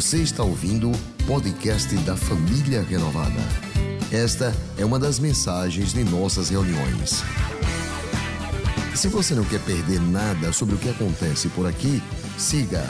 Você 0.00 0.22
está 0.22 0.42
ouvindo 0.42 0.90
o 0.90 1.26
podcast 1.26 1.94
da 2.06 2.16
Família 2.16 2.80
Renovada. 2.80 3.38
Esta 4.10 4.50
é 4.78 4.82
uma 4.82 4.98
das 4.98 5.18
mensagens 5.18 5.92
de 5.92 6.02
nossas 6.04 6.48
reuniões. 6.48 7.22
Se 8.94 9.08
você 9.08 9.34
não 9.34 9.44
quer 9.44 9.60
perder 9.60 10.00
nada 10.00 10.54
sobre 10.54 10.74
o 10.74 10.78
que 10.78 10.88
acontece 10.88 11.50
por 11.50 11.66
aqui, 11.66 12.00
siga 12.38 12.82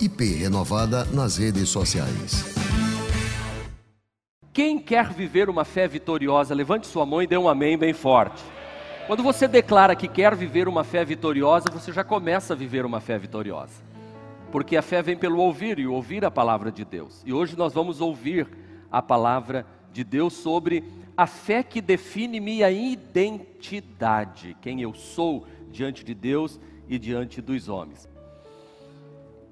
@iprenovada 0.00 1.04
nas 1.12 1.36
redes 1.36 1.68
sociais. 1.68 2.42
Quem 4.50 4.78
quer 4.78 5.12
viver 5.12 5.50
uma 5.50 5.66
fé 5.66 5.86
vitoriosa, 5.86 6.54
levante 6.54 6.86
sua 6.86 7.04
mão 7.04 7.20
e 7.20 7.26
dê 7.26 7.36
um 7.36 7.50
amém 7.50 7.76
bem 7.76 7.92
forte. 7.92 8.42
Quando 9.06 9.22
você 9.22 9.46
declara 9.46 9.94
que 9.94 10.08
quer 10.08 10.34
viver 10.34 10.68
uma 10.68 10.84
fé 10.84 11.04
vitoriosa, 11.04 11.66
você 11.70 11.92
já 11.92 12.02
começa 12.02 12.54
a 12.54 12.56
viver 12.56 12.86
uma 12.86 12.98
fé 12.98 13.18
vitoriosa. 13.18 13.93
Porque 14.54 14.76
a 14.76 14.82
fé 14.82 15.02
vem 15.02 15.16
pelo 15.16 15.40
ouvir 15.40 15.80
e 15.80 15.86
ouvir 15.88 16.24
a 16.24 16.30
palavra 16.30 16.70
de 16.70 16.84
Deus. 16.84 17.24
E 17.26 17.32
hoje 17.32 17.56
nós 17.58 17.74
vamos 17.74 18.00
ouvir 18.00 18.46
a 18.88 19.02
palavra 19.02 19.66
de 19.92 20.04
Deus 20.04 20.32
sobre 20.32 20.84
a 21.16 21.26
fé 21.26 21.60
que 21.64 21.80
define 21.80 22.38
minha 22.38 22.70
identidade, 22.70 24.56
quem 24.60 24.80
eu 24.80 24.94
sou 24.94 25.44
diante 25.72 26.04
de 26.04 26.14
Deus 26.14 26.60
e 26.88 27.00
diante 27.00 27.42
dos 27.42 27.68
homens. 27.68 28.08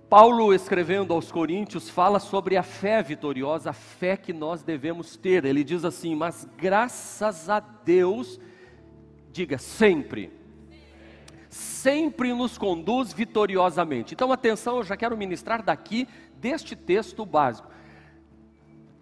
Paulo, 0.08 0.54
escrevendo 0.54 1.12
aos 1.12 1.32
Coríntios, 1.32 1.90
fala 1.90 2.20
sobre 2.20 2.56
a 2.56 2.62
fé 2.62 3.02
vitoriosa, 3.02 3.70
a 3.70 3.72
fé 3.72 4.16
que 4.16 4.32
nós 4.32 4.62
devemos 4.62 5.16
ter. 5.16 5.44
Ele 5.44 5.64
diz 5.64 5.84
assim: 5.84 6.14
Mas 6.14 6.48
graças 6.56 7.50
a 7.50 7.58
Deus, 7.58 8.38
diga 9.32 9.58
sempre, 9.58 10.30
sempre 11.52 12.32
nos 12.32 12.56
conduz 12.56 13.12
vitoriosamente. 13.12 14.14
Então, 14.14 14.32
atenção, 14.32 14.78
eu 14.78 14.82
já 14.82 14.96
quero 14.96 15.16
ministrar 15.16 15.62
daqui 15.62 16.08
deste 16.38 16.74
texto 16.74 17.26
básico. 17.26 17.68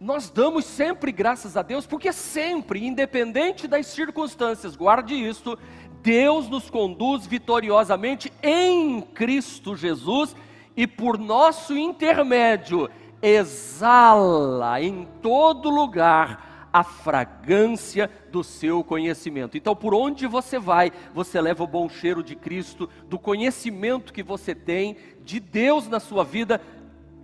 Nós 0.00 0.30
damos 0.30 0.64
sempre 0.64 1.12
graças 1.12 1.56
a 1.56 1.62
Deus, 1.62 1.86
porque 1.86 2.12
sempre, 2.12 2.84
independente 2.84 3.68
das 3.68 3.86
circunstâncias, 3.86 4.74
guarde 4.74 5.14
isto, 5.14 5.56
Deus 6.02 6.48
nos 6.48 6.68
conduz 6.68 7.24
vitoriosamente 7.24 8.32
em 8.42 9.00
Cristo 9.00 9.76
Jesus 9.76 10.34
e 10.76 10.88
por 10.88 11.18
nosso 11.18 11.76
intermédio 11.76 12.90
exala 13.22 14.80
em 14.80 15.06
todo 15.22 15.70
lugar 15.70 16.49
a 16.72 16.84
fragrância 16.84 18.10
do 18.30 18.44
seu 18.44 18.84
conhecimento. 18.84 19.56
Então, 19.56 19.74
por 19.74 19.94
onde 19.94 20.26
você 20.26 20.58
vai, 20.58 20.92
você 21.12 21.40
leva 21.40 21.64
o 21.64 21.66
bom 21.66 21.88
cheiro 21.88 22.22
de 22.22 22.36
Cristo, 22.36 22.88
do 23.08 23.18
conhecimento 23.18 24.12
que 24.12 24.22
você 24.22 24.54
tem 24.54 24.96
de 25.24 25.40
Deus 25.40 25.88
na 25.88 26.00
sua 26.00 26.24
vida. 26.24 26.60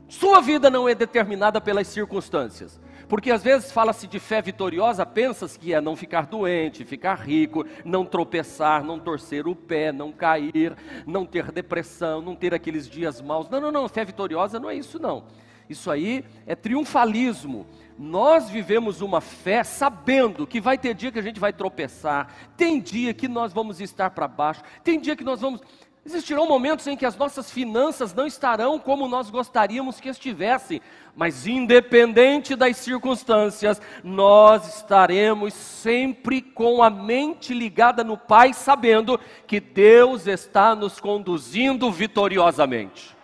Sua 0.08 0.40
vida 0.40 0.70
não 0.70 0.88
é 0.88 0.94
determinada 0.94 1.60
pelas 1.60 1.86
circunstâncias. 1.88 2.80
Porque 3.08 3.30
às 3.30 3.42
vezes 3.42 3.70
fala-se 3.70 4.06
de 4.06 4.18
fé 4.18 4.42
vitoriosa, 4.42 5.06
pensas 5.06 5.56
que 5.56 5.72
é 5.72 5.80
não 5.80 5.94
ficar 5.94 6.26
doente, 6.26 6.84
ficar 6.84 7.14
rico, 7.14 7.64
não 7.84 8.04
tropeçar, 8.04 8.82
não 8.82 8.98
torcer 8.98 9.46
o 9.46 9.54
pé, 9.54 9.92
não 9.92 10.10
cair, 10.10 10.76
não 11.06 11.24
ter 11.24 11.52
depressão, 11.52 12.20
não 12.20 12.34
ter 12.34 12.52
aqueles 12.52 12.88
dias 12.88 13.20
maus. 13.20 13.48
Não, 13.48 13.60
não, 13.60 13.70
não, 13.70 13.88
fé 13.88 14.04
vitoriosa 14.04 14.58
não 14.58 14.68
é 14.68 14.74
isso 14.74 14.98
não. 14.98 15.24
Isso 15.68 15.90
aí 15.90 16.24
é 16.46 16.54
triunfalismo. 16.54 17.66
Nós 17.98 18.50
vivemos 18.50 19.00
uma 19.00 19.20
fé 19.20 19.64
sabendo 19.64 20.46
que 20.46 20.60
vai 20.60 20.76
ter 20.76 20.94
dia 20.94 21.10
que 21.10 21.18
a 21.18 21.22
gente 21.22 21.40
vai 21.40 21.52
tropeçar, 21.52 22.32
tem 22.56 22.80
dia 22.80 23.14
que 23.14 23.26
nós 23.26 23.52
vamos 23.52 23.80
estar 23.80 24.10
para 24.10 24.28
baixo, 24.28 24.62
tem 24.84 25.00
dia 25.00 25.16
que 25.16 25.24
nós 25.24 25.40
vamos 25.40 25.62
Existirão 26.06 26.46
momentos 26.46 26.86
em 26.86 26.96
que 26.96 27.04
as 27.04 27.16
nossas 27.16 27.50
finanças 27.50 28.14
não 28.14 28.28
estarão 28.28 28.78
como 28.78 29.08
nós 29.08 29.28
gostaríamos 29.28 29.98
que 29.98 30.08
estivessem, 30.08 30.80
mas 31.16 31.48
independente 31.48 32.54
das 32.54 32.76
circunstâncias, 32.76 33.82
nós 34.04 34.76
estaremos 34.76 35.52
sempre 35.52 36.40
com 36.40 36.80
a 36.80 36.88
mente 36.88 37.52
ligada 37.52 38.04
no 38.04 38.16
Pai, 38.16 38.52
sabendo 38.52 39.18
que 39.48 39.58
Deus 39.58 40.28
está 40.28 40.76
nos 40.76 41.00
conduzindo 41.00 41.90
vitoriosamente. 41.90 43.16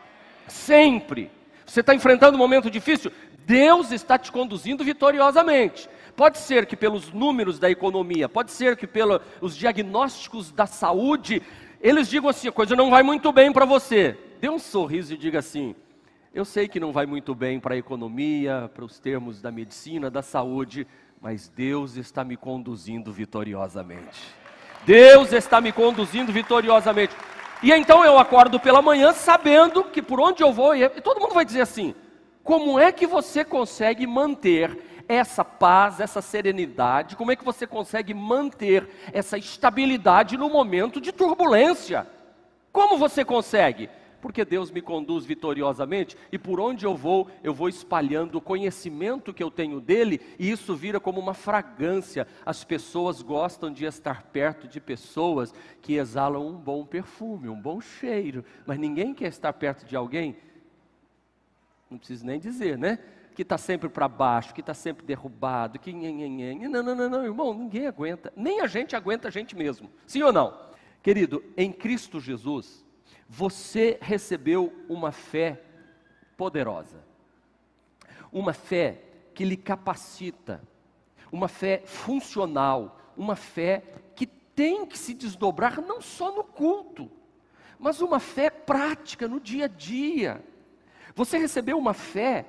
Sempre. 0.48 1.30
Você 1.72 1.80
está 1.80 1.94
enfrentando 1.94 2.36
um 2.36 2.38
momento 2.38 2.70
difícil? 2.70 3.10
Deus 3.46 3.92
está 3.92 4.18
te 4.18 4.30
conduzindo 4.30 4.84
vitoriosamente. 4.84 5.88
Pode 6.14 6.36
ser 6.36 6.66
que 6.66 6.76
pelos 6.76 7.10
números 7.10 7.58
da 7.58 7.70
economia, 7.70 8.28
pode 8.28 8.52
ser 8.52 8.76
que 8.76 8.86
pelos 8.86 9.56
diagnósticos 9.56 10.52
da 10.52 10.66
saúde, 10.66 11.40
eles 11.80 12.10
digam 12.10 12.28
assim: 12.28 12.48
a 12.48 12.52
coisa 12.52 12.76
não 12.76 12.90
vai 12.90 13.02
muito 13.02 13.32
bem 13.32 13.50
para 13.50 13.64
você. 13.64 14.18
Dê 14.38 14.50
um 14.50 14.58
sorriso 14.58 15.14
e 15.14 15.16
diga 15.16 15.38
assim: 15.38 15.74
eu 16.34 16.44
sei 16.44 16.68
que 16.68 16.78
não 16.78 16.92
vai 16.92 17.06
muito 17.06 17.34
bem 17.34 17.58
para 17.58 17.72
a 17.72 17.78
economia, 17.78 18.70
para 18.74 18.84
os 18.84 18.98
termos 18.98 19.40
da 19.40 19.50
medicina, 19.50 20.10
da 20.10 20.20
saúde, 20.20 20.86
mas 21.22 21.48
Deus 21.48 21.96
está 21.96 22.22
me 22.22 22.36
conduzindo 22.36 23.10
vitoriosamente. 23.10 24.20
Deus 24.84 25.32
está 25.32 25.58
me 25.58 25.72
conduzindo 25.72 26.30
vitoriosamente. 26.32 27.16
E 27.62 27.70
então 27.72 28.04
eu 28.04 28.18
acordo 28.18 28.58
pela 28.58 28.82
manhã 28.82 29.12
sabendo 29.12 29.84
que 29.84 30.02
por 30.02 30.20
onde 30.20 30.42
eu 30.42 30.52
vou, 30.52 30.74
e 30.74 30.88
todo 31.00 31.20
mundo 31.20 31.34
vai 31.34 31.44
dizer 31.44 31.60
assim: 31.60 31.94
como 32.42 32.78
é 32.78 32.90
que 32.90 33.06
você 33.06 33.44
consegue 33.44 34.06
manter 34.06 35.04
essa 35.08 35.44
paz, 35.44 36.00
essa 36.00 36.20
serenidade? 36.20 37.14
Como 37.14 37.30
é 37.30 37.36
que 37.36 37.44
você 37.44 37.66
consegue 37.66 38.12
manter 38.12 38.88
essa 39.12 39.38
estabilidade 39.38 40.36
no 40.36 40.48
momento 40.48 41.00
de 41.00 41.12
turbulência? 41.12 42.06
Como 42.72 42.98
você 42.98 43.24
consegue? 43.24 43.88
Porque 44.22 44.44
Deus 44.44 44.70
me 44.70 44.80
conduz 44.80 45.26
vitoriosamente 45.26 46.16
e 46.30 46.38
por 46.38 46.60
onde 46.60 46.86
eu 46.86 46.96
vou, 46.96 47.28
eu 47.42 47.52
vou 47.52 47.68
espalhando 47.68 48.38
o 48.38 48.40
conhecimento 48.40 49.34
que 49.34 49.42
eu 49.42 49.50
tenho 49.50 49.80
dele 49.80 50.20
e 50.38 50.48
isso 50.48 50.76
vira 50.76 51.00
como 51.00 51.20
uma 51.20 51.34
fragrância. 51.34 52.24
As 52.46 52.62
pessoas 52.62 53.20
gostam 53.20 53.72
de 53.72 53.84
estar 53.84 54.22
perto 54.22 54.68
de 54.68 54.80
pessoas 54.80 55.52
que 55.82 55.94
exalam 55.94 56.46
um 56.46 56.56
bom 56.56 56.86
perfume, 56.86 57.48
um 57.48 57.60
bom 57.60 57.80
cheiro, 57.80 58.44
mas 58.64 58.78
ninguém 58.78 59.12
quer 59.12 59.26
estar 59.26 59.52
perto 59.54 59.84
de 59.84 59.96
alguém, 59.96 60.36
não 61.90 61.98
preciso 61.98 62.24
nem 62.24 62.38
dizer, 62.38 62.78
né? 62.78 63.00
que 63.34 63.42
está 63.42 63.56
sempre 63.56 63.88
para 63.88 64.06
baixo, 64.06 64.54
que 64.54 64.60
está 64.60 64.74
sempre 64.74 65.06
derrubado, 65.06 65.78
que 65.78 65.90
não, 65.90 66.82
não, 66.82 66.94
não, 66.94 67.08
não, 67.08 67.24
irmão, 67.24 67.54
ninguém 67.54 67.86
aguenta, 67.86 68.30
nem 68.36 68.60
a 68.60 68.66
gente 68.66 68.94
aguenta 68.94 69.28
a 69.28 69.30
gente 69.30 69.56
mesmo, 69.56 69.90
sim 70.06 70.22
ou 70.22 70.30
não? 70.30 70.70
Querido, 71.02 71.42
em 71.56 71.72
Cristo 71.72 72.20
Jesus, 72.20 72.84
você 73.28 73.98
recebeu 74.00 74.72
uma 74.88 75.12
fé 75.12 75.62
poderosa, 76.36 77.02
uma 78.32 78.52
fé 78.52 79.02
que 79.34 79.44
lhe 79.44 79.56
capacita, 79.56 80.62
uma 81.30 81.48
fé 81.48 81.82
funcional, 81.84 82.98
uma 83.16 83.36
fé 83.36 83.82
que 84.14 84.26
tem 84.26 84.84
que 84.86 84.98
se 84.98 85.14
desdobrar 85.14 85.80
não 85.80 86.00
só 86.00 86.34
no 86.34 86.44
culto, 86.44 87.10
mas 87.78 88.00
uma 88.00 88.20
fé 88.20 88.50
prática 88.50 89.26
no 89.26 89.40
dia 89.40 89.64
a 89.64 89.68
dia. 89.68 90.44
Você 91.14 91.38
recebeu 91.38 91.78
uma 91.78 91.94
fé 91.94 92.46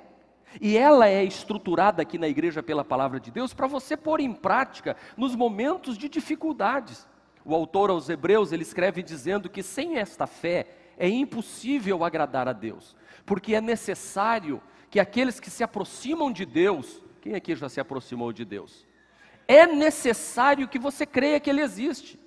e 0.61 0.77
ela 0.77 1.07
é 1.07 1.23
estruturada 1.23 2.01
aqui 2.01 2.17
na 2.17 2.27
igreja 2.27 2.61
pela 2.61 2.85
palavra 2.85 3.19
de 3.19 3.31
Deus 3.31 3.53
para 3.53 3.67
você 3.67 3.97
pôr 3.97 4.19
em 4.19 4.33
prática 4.33 4.95
nos 5.17 5.35
momentos 5.35 5.97
de 5.97 6.07
dificuldades. 6.07 7.07
O 7.45 7.53
autor 7.53 7.89
aos 7.89 8.07
Hebreus, 8.09 8.51
ele 8.51 8.63
escreve 8.63 9.03
dizendo 9.03 9.49
que 9.49 9.61
sem 9.61 9.97
esta 9.97 10.25
fé 10.25 10.67
é 10.97 11.09
impossível 11.09 12.03
agradar 12.03 12.47
a 12.47 12.53
Deus, 12.53 12.95
porque 13.25 13.55
é 13.55 13.61
necessário 13.61 14.61
que 14.89 14.99
aqueles 14.99 15.39
que 15.39 15.49
se 15.49 15.63
aproximam 15.63 16.31
de 16.31 16.45
Deus, 16.45 17.01
quem 17.21 17.35
aqui 17.35 17.55
já 17.55 17.67
se 17.67 17.79
aproximou 17.79 18.31
de 18.31 18.45
Deus? 18.45 18.85
É 19.47 19.67
necessário 19.67 20.67
que 20.67 20.79
você 20.79 21.05
creia 21.05 21.39
que 21.39 21.49
Ele 21.49 21.61
existe. 21.61 22.19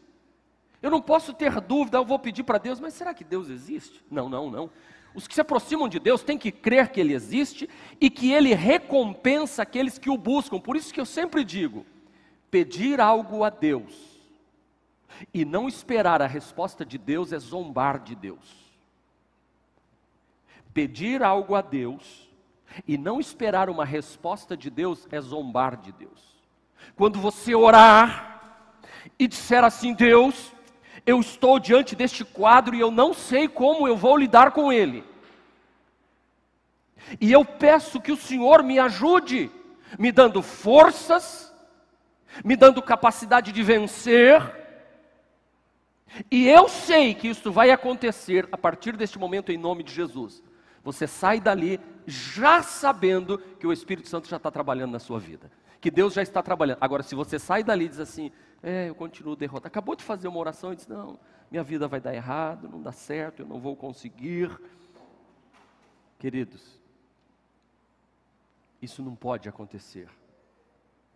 Eu 0.83 0.91
não 0.91 1.01
posso 1.01 1.33
ter 1.33 1.61
dúvida, 1.61 1.97
eu 1.97 2.05
vou 2.05 2.19
pedir 2.19 2.43
para 2.43 2.59
Deus, 2.59 2.79
mas 2.79 2.93
será 2.93 3.15
que 3.15 3.25
Deus 3.25 3.49
existe? 3.49 4.05
Não, 4.11 4.29
não, 4.29 4.51
não. 4.51 4.71
Os 5.15 5.27
que 5.27 5.35
se 5.35 5.41
aproximam 5.41 5.89
de 5.89 5.99
Deus 5.99 6.23
têm 6.23 6.37
que 6.37 6.53
crer 6.53 6.91
que 6.91 7.01
Ele 7.01 7.15
existe 7.15 7.71
e 7.99 8.11
que 8.11 8.33
Ele 8.33 8.53
recompensa 8.53 9.63
aqueles 9.63 9.97
que 9.97 10.11
o 10.11 10.19
buscam. 10.19 10.61
Por 10.61 10.77
isso 10.77 10.93
que 10.93 11.01
eu 11.01 11.07
sempre 11.07 11.43
digo: 11.43 11.87
pedir 12.51 13.01
algo 13.01 13.43
a 13.43 13.49
Deus 13.49 14.16
e 15.33 15.45
não 15.45 15.69
esperar 15.69 16.21
a 16.23 16.27
resposta 16.27 16.85
de 16.85 16.99
Deus 16.99 17.33
é 17.33 17.39
zombar 17.39 18.01
de 18.01 18.15
Deus. 18.15 18.67
Pedir 20.73 21.23
algo 21.23 21.55
a 21.55 21.61
Deus 21.61 22.29
e 22.87 22.99
não 22.99 23.19
esperar 23.21 23.71
uma 23.71 23.85
resposta 23.85 24.57
de 24.57 24.69
Deus 24.71 25.07
é 25.11 25.21
zombar 25.21 25.77
de 25.77 25.93
Deus. 25.93 26.37
Quando 26.95 27.19
você 27.19 27.55
orar 27.55 28.65
e 29.19 29.27
disser 29.27 29.65
assim, 29.65 29.95
Deus, 29.95 30.53
eu 31.07 31.21
estou 31.21 31.59
diante 31.59 31.95
deste 31.95 32.25
quadro 32.25 32.75
e 32.75 32.81
eu 32.81 32.91
não 32.91 33.15
sei 33.15 33.49
como 33.49 33.87
eu 33.87 33.97
vou 33.97 34.17
lidar 34.17 34.51
com 34.51 34.73
ele. 34.73 35.05
E 37.21 37.33
eu 37.33 37.45
peço 37.45 38.01
que 38.01 38.11
o 38.11 38.17
Senhor 38.17 38.63
me 38.63 38.79
ajude, 38.79 39.51
me 39.99 40.11
dando 40.11 40.43
forças, 40.43 41.55
me 42.45 42.57
dando 42.57 42.83
capacidade 42.83 43.53
de 43.53 43.63
vencer. 43.63 44.66
E 46.31 46.49
eu 46.49 46.69
sei 46.69 47.15
que 47.15 47.29
isso 47.29 47.51
vai 47.53 47.71
acontecer 47.71 48.49
a 48.53 48.57
partir 48.57 48.97
deste 48.97 49.19
momento 49.19 49.51
em 49.51 49.59
nome 49.59 49.83
de 49.83 49.93
Jesus. 49.93 50.43
Você 50.83 51.07
sai 51.07 51.41
dali 51.41 51.81
já 52.07 52.63
sabendo 52.63 53.39
que 53.39 53.67
o 53.67 53.73
Espírito 53.73 54.09
Santo 54.09 54.29
já 54.29 54.37
está 54.37 54.51
trabalhando 54.51 54.93
na 54.93 55.01
sua 55.01 55.19
vida, 55.19 55.51
que 55.81 55.91
Deus 55.91 56.15
já 56.15 56.23
está 56.23 56.43
trabalhando. 56.43 56.79
Agora, 56.81 57.03
se 57.03 57.15
você 57.15 57.39
sai 57.39 57.65
dali 57.65 57.87
e 57.87 57.89
diz 57.89 57.99
assim, 57.99 58.31
é, 58.63 58.89
eu 58.89 58.95
continuo 58.95 59.35
derrotado, 59.35 59.67
acabou 59.67 59.97
de 59.97 60.05
fazer 60.05 60.29
uma 60.29 60.39
oração 60.39 60.73
e 60.73 60.77
diz, 60.77 60.87
não, 60.87 61.19
minha 61.51 61.65
vida 61.65 61.89
vai 61.89 62.01
dar 62.01 62.15
errado, 62.15 62.69
não 62.69 62.81
dá 62.81 62.93
certo, 62.93 63.43
eu 63.43 63.47
não 63.47 63.59
vou 63.59 63.75
conseguir. 63.75 64.57
Queridos, 66.19 66.81
isso 68.81 69.03
não 69.03 69.17
pode 69.17 69.49
acontecer, 69.49 70.09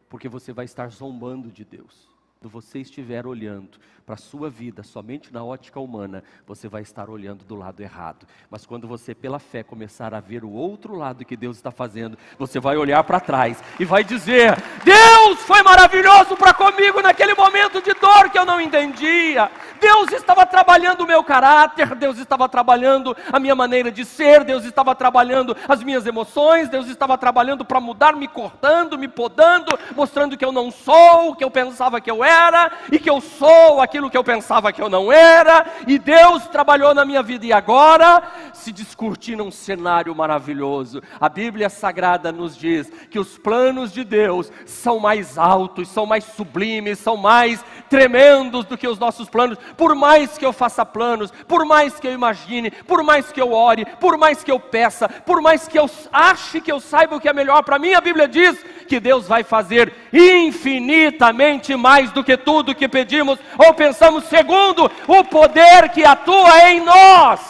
porque 0.09 0.29
você 0.29 0.53
vai 0.53 0.65
estar 0.65 0.91
zombando 0.91 1.51
de 1.51 1.65
Deus. 1.65 2.09
Quando 2.43 2.53
você 2.53 2.79
estiver 2.79 3.27
olhando 3.27 3.79
para 4.07 4.15
a 4.15 4.17
sua 4.17 4.49
vida 4.49 4.83
somente 4.83 5.31
na 5.31 5.45
ótica 5.45 5.79
humana, 5.79 6.25
você 6.47 6.69
vai 6.69 6.81
estar 6.81 7.11
olhando 7.11 7.45
do 7.45 7.55
lado 7.55 7.83
errado. 7.83 8.27
Mas 8.51 8.65
quando 8.65 8.89
você, 8.89 9.15
pela 9.15 9.39
fé, 9.39 9.63
começar 9.63 10.15
a 10.15 10.21
ver 10.21 10.43
o 10.43 10.51
outro 10.51 10.97
lado 10.97 11.23
que 11.23 11.37
Deus 11.37 11.59
está 11.59 11.71
fazendo, 11.71 12.17
você 12.39 12.59
vai 12.59 12.79
olhar 12.79 13.05
para 13.05 13.21
trás 13.21 13.63
e 13.79 13.85
vai 13.85 14.03
dizer: 14.03 14.57
Deus 14.83 15.20
foi 15.39 15.63
maravilhoso 15.63 16.37
para 16.37 16.53
comigo 16.53 17.01
naquele 17.01 17.35
momento 17.35 17.81
de 17.81 17.95
dor 17.95 18.29
que 18.31 18.39
eu 18.39 18.45
não 18.45 18.61
entendia. 18.61 19.51
Deus 19.81 20.13
estava 20.13 20.45
trabalhando 20.45 21.03
o 21.03 21.07
meu 21.07 21.23
caráter, 21.25 21.95
Deus 21.95 22.19
estava 22.19 22.49
trabalhando 22.49 23.17
a 23.33 23.41
minha 23.41 23.55
maneira 23.55 23.91
de 23.91 24.05
ser, 24.05 24.45
Deus 24.45 24.65
estava 24.65 24.95
trabalhando 24.95 25.57
as 25.69 25.83
minhas 25.83 26.07
emoções, 26.07 26.69
Deus 26.69 26.87
estava 26.89 27.17
trabalhando 27.17 27.65
para 27.65 27.81
mudar, 27.81 28.15
me 28.15 28.29
cortando, 28.29 28.99
me 28.99 29.09
podando, 29.09 29.79
mostrando 29.97 30.37
que 30.37 30.45
eu 30.45 30.53
não 30.53 30.71
sou 30.71 31.31
o 31.31 31.37
que 31.37 31.45
eu 31.45 31.51
pensava 31.51 32.01
que 32.01 32.11
eu 32.11 32.23
era 32.23 32.41
era 32.41 32.73
e 32.91 32.99
que 32.99 33.09
eu 33.09 33.21
sou 33.21 33.81
aquilo 33.81 34.11
que 34.11 34.17
eu 34.17 34.25
pensava 34.25 34.73
que 34.73 34.83
eu 34.83 34.89
não 34.89 35.13
era, 35.13 35.67
e 35.87 35.99
Deus 35.99 36.47
trabalhou 36.49 36.95
na 36.95 37.05
minha 37.05 37.23
vida 37.23 37.47
e 37.47 37.53
agora 37.53 38.23
se 38.53 38.73
descortina 38.73 39.43
um 39.43 39.51
cenário 39.51 40.15
maravilhoso. 40.15 41.03
A 41.21 41.29
Bíblia 41.29 41.69
Sagrada 41.69 42.33
nos 42.33 42.57
diz 42.57 42.91
que 43.11 43.19
os 43.19 43.39
planos 43.39 43.93
de 43.93 44.05
Deus 44.05 44.51
são 44.67 44.99
mais 44.99 45.20
altos, 45.37 45.89
são 45.89 46.07
mais 46.07 46.23
sublimes, 46.23 47.01
são 47.01 47.17
mais 47.17 47.65
tremendos 47.89 48.65
do 48.65 48.79
que 48.79 48.87
os 48.87 48.99
nossos 48.99 49.29
planos. 49.29 49.59
Por 49.77 49.97
mais 49.97 50.39
que 50.39 50.47
eu 50.47 50.53
faça 50.53 50.87
planos, 50.87 51.33
por 51.49 51.65
mais 51.65 51.99
que 51.99 52.07
eu 52.07 52.13
imagine, 52.13 52.71
por 52.71 53.03
mais 53.03 53.33
que 53.33 53.41
eu 53.41 53.53
ore, 53.53 53.85
por 53.99 54.17
mais 54.17 54.45
que 54.45 54.53
eu 54.53 54.61
peça, 54.61 55.09
por 55.09 55.43
mais 55.43 55.67
que 55.67 55.79
eu 55.79 55.91
ache 56.13 56.61
que 56.61 56.71
eu 56.71 56.79
saiba 56.79 57.17
o 57.17 57.21
que 57.21 57.29
é 57.29 57.33
melhor 57.33 57.65
para 57.65 57.79
mim, 57.79 57.93
a 57.95 58.01
Bíblia 58.01 58.29
diz 58.29 58.65
que 58.87 59.01
Deus 59.01 59.27
vai 59.27 59.43
fazer 59.43 59.93
infinitamente 60.13 61.75
mais 61.75 62.11
do 62.13 62.21
do 62.21 62.25
que 62.25 62.37
tudo 62.37 62.75
que 62.75 62.87
pedimos 62.87 63.39
ou 63.59 63.73
pensamos, 63.75 64.25
segundo 64.25 64.91
o 65.09 65.25
poder 65.25 65.89
que 65.89 66.05
atua 66.05 66.71
em 66.71 66.81
nós. 66.81 67.41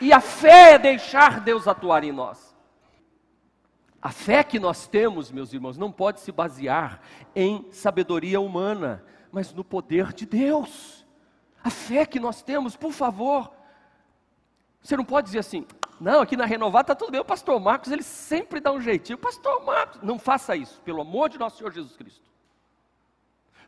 E 0.00 0.12
a 0.12 0.20
fé 0.20 0.74
é 0.74 0.78
deixar 0.78 1.40
Deus 1.40 1.66
atuar 1.68 2.04
em 2.04 2.12
nós. 2.12 2.51
A 4.02 4.10
fé 4.10 4.42
que 4.42 4.58
nós 4.58 4.88
temos, 4.88 5.30
meus 5.30 5.52
irmãos, 5.52 5.78
não 5.78 5.92
pode 5.92 6.18
se 6.18 6.32
basear 6.32 7.00
em 7.36 7.70
sabedoria 7.70 8.40
humana, 8.40 9.04
mas 9.30 9.54
no 9.54 9.62
poder 9.62 10.12
de 10.12 10.26
Deus. 10.26 11.06
A 11.62 11.70
fé 11.70 12.04
que 12.04 12.18
nós 12.18 12.42
temos, 12.42 12.76
por 12.76 12.92
favor, 12.92 13.52
você 14.82 14.96
não 14.96 15.04
pode 15.04 15.26
dizer 15.26 15.38
assim, 15.38 15.64
não, 16.00 16.20
aqui 16.20 16.36
na 16.36 16.44
Renovada 16.44 16.92
está 16.92 16.94
tudo 16.96 17.12
bem, 17.12 17.20
o 17.20 17.24
pastor 17.24 17.60
Marcos, 17.60 17.92
ele 17.92 18.02
sempre 18.02 18.58
dá 18.58 18.72
um 18.72 18.80
jeitinho. 18.80 19.16
Pastor 19.16 19.64
Marcos, 19.64 20.02
não 20.02 20.18
faça 20.18 20.56
isso, 20.56 20.80
pelo 20.80 21.00
amor 21.00 21.28
de 21.28 21.38
nosso 21.38 21.58
Senhor 21.58 21.72
Jesus 21.72 21.96
Cristo. 21.96 22.28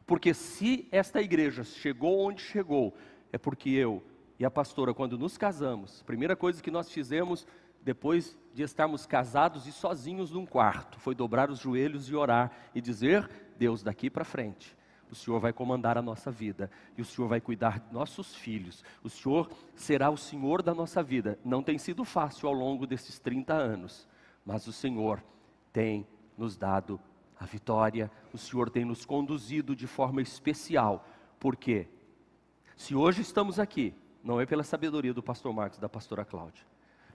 Porque 0.05 0.35
se 0.35 0.89
esta 0.91 1.23
igreja 1.23 1.63
chegou 1.63 2.27
onde 2.27 2.43
chegou, 2.43 2.93
é 3.33 3.39
porque 3.39 3.71
eu 3.71 4.03
e 4.37 4.45
a 4.45 4.51
pastora, 4.51 4.93
quando 4.93 5.17
nos 5.17 5.39
casamos, 5.39 6.03
primeira 6.03 6.35
coisa 6.35 6.61
que 6.61 6.73
nós 6.73 6.91
fizemos 6.91 7.47
depois 7.81 8.37
de 8.55 8.63
estarmos 8.63 9.05
casados 9.05 9.67
e 9.67 9.73
sozinhos 9.73 10.31
num 10.31 10.47
quarto, 10.47 11.01
foi 11.01 11.13
dobrar 11.13 11.51
os 11.51 11.59
joelhos 11.59 12.09
e 12.09 12.15
orar 12.15 12.53
e 12.73 12.81
dizer: 12.81 13.29
Deus, 13.59 13.83
daqui 13.83 14.09
para 14.09 14.25
frente, 14.25 14.77
o 15.11 15.15
Senhor 15.15 15.41
vai 15.41 15.53
comandar 15.53 15.99
a 15.99 16.03
nossa 16.03 16.31
vida 16.31 16.71
e 16.97 17.03
o 17.03 17.05
Senhor 17.05 17.27
vai 17.27 17.41
cuidar 17.41 17.81
de 17.81 17.93
nossos 17.93 18.35
filhos. 18.37 18.85
O 19.03 19.11
Senhor 19.11 19.51
será 19.75 20.09
o 20.09 20.17
Senhor 20.17 20.63
da 20.63 20.73
nossa 20.73 21.03
vida. 21.03 21.37
Não 21.45 21.65
tem 21.65 21.77
sido 21.79 22.05
fácil 22.05 22.49
ao 22.49 22.55
longo 22.55 22.87
desses 22.87 23.19
30 23.19 23.53
anos, 23.53 24.09
mas 24.47 24.69
o 24.69 24.73
Senhor 24.73 25.21
tem 25.73 26.07
nos 26.39 26.57
dado 26.57 27.01
a 27.39 27.45
vitória, 27.45 28.09
o 28.33 28.39
Senhor 28.39 28.71
tem 28.71 28.85
nos 28.85 29.05
conduzido 29.05 29.75
de 29.75 29.89
forma 29.89 30.23
especial. 30.23 31.05
Por 31.41 31.57
quê? 31.57 31.89
Se 32.77 32.95
hoje 32.95 33.21
estamos 33.21 33.59
aqui, 33.59 33.93
não 34.23 34.41
é 34.41 34.47
pela 34.47 34.63
sabedoria 34.63 35.13
do 35.13 35.23
pastor 35.23 35.53
Marcos 35.53 35.81
da 35.81 35.89
pastora 35.89 36.25
Cláudia, 36.25 36.65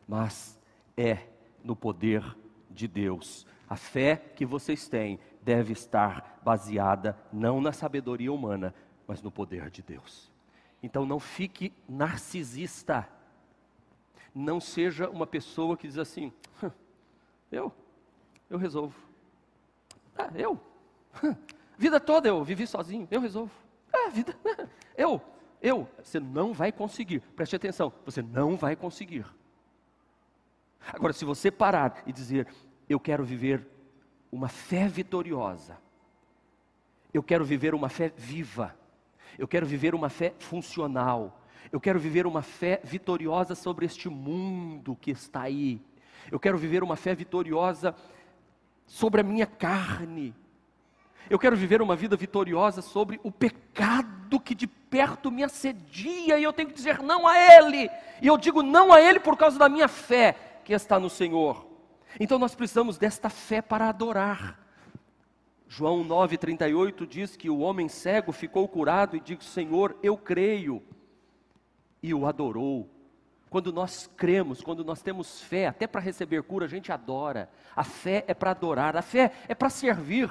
mas 0.05 0.58
é 0.99 1.29
no 1.63 1.77
poder 1.77 2.35
de 2.69 2.85
Deus. 2.87 3.47
A 3.69 3.77
fé 3.77 4.17
que 4.35 4.45
vocês 4.45 4.89
têm 4.89 5.17
deve 5.41 5.71
estar 5.71 6.41
baseada 6.43 7.17
não 7.31 7.61
na 7.61 7.71
sabedoria 7.71 8.33
humana, 8.33 8.75
mas 9.07 9.21
no 9.21 9.31
poder 9.31 9.69
de 9.69 9.81
Deus. 9.81 10.29
Então 10.83 11.05
não 11.05 11.19
fique 11.19 11.71
narcisista. 11.87 13.07
Não 14.35 14.59
seja 14.59 15.09
uma 15.09 15.25
pessoa 15.25 15.77
que 15.77 15.87
diz 15.87 15.97
assim: 15.97 16.33
eu, 17.51 17.71
eu 18.49 18.57
resolvo. 18.57 18.95
Ah, 20.17 20.29
eu? 20.35 20.59
Vida 21.77 21.99
toda 21.99 22.27
eu 22.27 22.43
vivi 22.43 22.67
sozinho, 22.67 23.07
eu 23.09 23.21
resolvo. 23.21 23.53
Ah, 23.91 24.09
vida. 24.09 24.35
Eu, 24.95 25.21
eu. 25.61 25.87
Você 26.03 26.19
não 26.19 26.51
vai 26.51 26.73
conseguir. 26.73 27.21
Preste 27.21 27.55
atenção, 27.55 27.93
você 28.05 28.21
não 28.21 28.57
vai 28.57 28.75
conseguir. 28.75 29.25
Agora, 30.87 31.13
se 31.13 31.25
você 31.25 31.51
parar 31.51 32.01
e 32.05 32.13
dizer, 32.13 32.47
eu 32.87 32.99
quero 32.99 33.23
viver 33.23 33.67
uma 34.31 34.47
fé 34.47 34.87
vitoriosa, 34.87 35.77
eu 37.13 37.23
quero 37.23 37.43
viver 37.43 37.73
uma 37.73 37.89
fé 37.89 38.11
viva, 38.15 38.75
eu 39.37 39.47
quero 39.47 39.65
viver 39.65 39.93
uma 39.93 40.09
fé 40.09 40.33
funcional, 40.39 41.41
eu 41.71 41.79
quero 41.79 41.99
viver 41.99 42.25
uma 42.25 42.41
fé 42.41 42.79
vitoriosa 42.83 43.55
sobre 43.55 43.85
este 43.85 44.09
mundo 44.09 44.97
que 44.99 45.11
está 45.11 45.41
aí, 45.41 45.81
eu 46.31 46.39
quero 46.39 46.57
viver 46.57 46.83
uma 46.83 46.95
fé 46.95 47.13
vitoriosa 47.13 47.95
sobre 48.85 49.21
a 49.21 49.23
minha 49.23 49.45
carne. 49.45 50.35
Eu 51.29 51.37
quero 51.37 51.55
viver 51.55 51.79
uma 51.81 51.95
vida 51.95 52.17
vitoriosa 52.17 52.81
sobre 52.81 53.19
o 53.23 53.31
pecado 53.31 54.39
que 54.39 54.55
de 54.55 54.65
perto 54.65 55.31
me 55.31 55.43
assedia 55.43 56.39
e 56.39 56.43
eu 56.43 56.51
tenho 56.51 56.69
que 56.69 56.73
dizer 56.73 56.99
não 57.03 57.27
a 57.27 57.37
ele. 57.37 57.89
E 58.21 58.27
eu 58.27 58.37
digo 58.37 58.63
não 58.63 58.91
a 58.91 58.99
ele 58.99 59.19
por 59.19 59.37
causa 59.37 59.57
da 59.59 59.69
minha 59.69 59.87
fé 59.87 60.48
está 60.75 60.99
no 60.99 61.09
Senhor. 61.09 61.67
Então 62.19 62.39
nós 62.39 62.55
precisamos 62.55 62.97
desta 62.97 63.29
fé 63.29 63.61
para 63.61 63.89
adorar. 63.89 64.59
João 65.67 66.03
9:38 66.03 67.05
diz 67.05 67.35
que 67.35 67.49
o 67.49 67.59
homem 67.59 67.87
cego 67.87 68.31
ficou 68.31 68.67
curado 68.67 69.15
e 69.15 69.19
diz: 69.19 69.45
Senhor, 69.45 69.95
eu 70.01 70.17
creio. 70.17 70.81
E 72.01 72.13
o 72.13 72.25
adorou. 72.25 72.89
Quando 73.49 73.73
nós 73.73 74.09
cremos, 74.15 74.61
quando 74.61 74.83
nós 74.83 75.01
temos 75.01 75.41
fé, 75.41 75.67
até 75.67 75.87
para 75.87 76.01
receber 76.01 76.43
cura, 76.43 76.65
a 76.65 76.69
gente 76.69 76.91
adora. 76.91 77.49
A 77.75 77.83
fé 77.83 78.23
é 78.27 78.33
para 78.33 78.51
adorar, 78.51 78.95
a 78.95 79.01
fé 79.01 79.31
é 79.47 79.55
para 79.55 79.69
servir. 79.69 80.29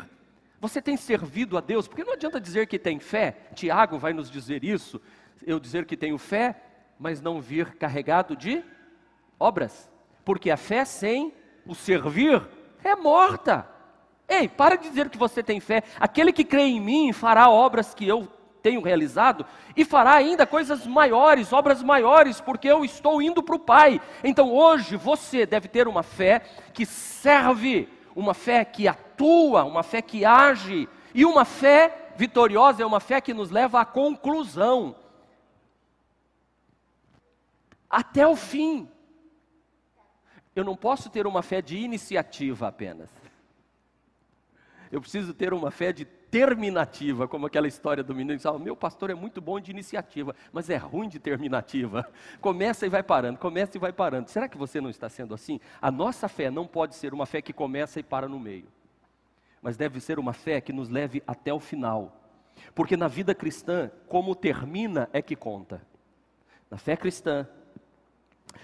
Você 0.61 0.83
tem 0.83 0.97
servido 0.97 1.57
a 1.57 1.61
Deus? 1.61 1.87
Porque 1.87 2.05
não 2.05 2.15
adianta 2.15 2.41
dizer 2.41 2.67
que 2.67 2.79
tem 2.79 2.99
fé, 2.99 3.37
Tiago 3.55 3.99
vai 3.99 4.13
nos 4.13 4.31
dizer 4.31 4.65
isso, 4.65 5.01
eu 5.47 5.61
dizer 5.61 5.85
que 5.85 5.97
tenho 5.97 6.19
fé, 6.19 6.61
mas 6.99 7.21
não 7.21 7.41
vir 7.41 7.75
carregado 7.77 8.37
de 8.37 8.65
obras. 9.39 9.89
Porque 10.29 10.51
a 10.51 10.59
fé 10.59 10.85
sem 10.85 11.33
o 11.65 11.75
servir 11.75 12.47
é 12.85 12.95
morta. 12.95 13.67
Ei, 14.29 14.47
para 14.47 14.77
de 14.77 14.87
dizer 14.87 15.09
que 15.09 15.17
você 15.17 15.43
tem 15.43 15.59
fé. 15.59 15.83
Aquele 15.99 16.35
que 16.35 16.45
crê 16.45 16.65
em 16.65 16.79
mim 16.79 17.15
fará 17.15 17.49
obras 17.49 17.95
que 17.95 18.07
eu 18.07 18.29
tenho 18.63 18.83
realizado, 18.83 19.47
e 19.75 19.87
fará 19.87 20.13
ainda 20.13 20.47
coisas 20.47 20.87
maiores, 20.87 21.51
obras 21.51 21.83
maiores, 21.83 22.43
porque 22.43 22.69
eu 22.69 22.85
estou 22.85 23.23
indo 23.23 23.43
para 23.43 23.57
o 23.57 23.59
Pai. 23.59 24.03
Então 24.23 24.53
hoje 24.53 24.97
você 24.97 25.47
deve 25.47 25.67
ter 25.67 25.89
uma 25.89 26.03
fé 26.03 26.41
que 26.75 26.85
serve, 26.85 27.89
uma 28.15 28.35
fé 28.35 28.67
que 28.67 28.87
atua, 28.87 29.65
uma 29.65 29.83
fé 29.83 30.03
que 30.03 30.27
age, 30.27 30.87
e 31.15 31.25
uma 31.25 31.47
fé 31.47 32.13
vitoriosa 32.17 32.83
é 32.83 32.87
uma 32.87 33.01
fé 33.01 33.19
que 33.19 33.33
nos 33.33 33.51
leva 33.51 33.81
à 33.81 33.87
conclusão, 33.87 34.95
até 37.89 38.27
o 38.27 38.37
fim. 38.37 38.91
Eu 40.59 40.65
não 40.65 40.77
posso 40.77 41.09
ter 41.09 41.25
uma 41.25 41.41
fé 41.41 41.63
de 41.63 41.77
iniciativa 41.77 42.67
apenas. 42.67 43.09
Eu 44.91 45.01
preciso 45.01 45.33
ter 45.33 45.55
uma 45.55 45.71
fé 45.71 45.93
de 45.93 46.05
terminativa, 46.05 47.29
como 47.29 47.47
aquela 47.47 47.69
história 47.69 48.03
do 48.03 48.13
menino 48.13 48.37
que 48.37 48.43
fala, 48.43 48.59
meu 48.59 48.75
pastor 48.75 49.09
é 49.09 49.15
muito 49.15 49.41
bom 49.41 49.61
de 49.61 49.71
iniciativa, 49.71 50.35
mas 50.53 50.69
é 50.69 50.77
ruim 50.77 51.09
de 51.09 51.21
terminativa. 51.21 52.11
Começa 52.41 52.85
e 52.85 52.89
vai 52.89 53.05
parando, 53.05 53.39
começa 53.39 53.77
e 53.77 53.81
vai 53.81 53.93
parando. 53.93 54.31
Será 54.31 54.49
que 54.49 54.59
você 54.59 54.81
não 54.81 54.91
está 54.91 55.09
sendo 55.09 55.33
assim? 55.33 55.61
A 55.81 55.93
nossa 55.93 56.29
fé 56.29 56.51
não 56.51 56.67
pode 56.67 56.97
ser 56.97 57.15
uma 57.15 57.25
fé 57.25 57.41
que 57.41 57.53
começa 57.53 58.01
e 58.01 58.03
para 58.03 58.27
no 58.27 58.41
meio, 58.41 58.67
mas 59.63 59.77
deve 59.77 60.01
ser 60.01 60.19
uma 60.19 60.33
fé 60.33 60.61
que 60.61 60.73
nos 60.73 60.89
leve 60.89 61.23
até 61.25 61.55
o 61.55 61.61
final. 61.61 62.21
Porque 62.75 62.97
na 62.97 63.07
vida 63.07 63.33
cristã, 63.33 63.93
como 64.09 64.35
termina 64.35 65.09
é 65.13 65.23
que 65.23 65.37
conta. 65.37 65.81
Na 66.69 66.79
fé 66.79 66.97
cristã, 66.97 67.47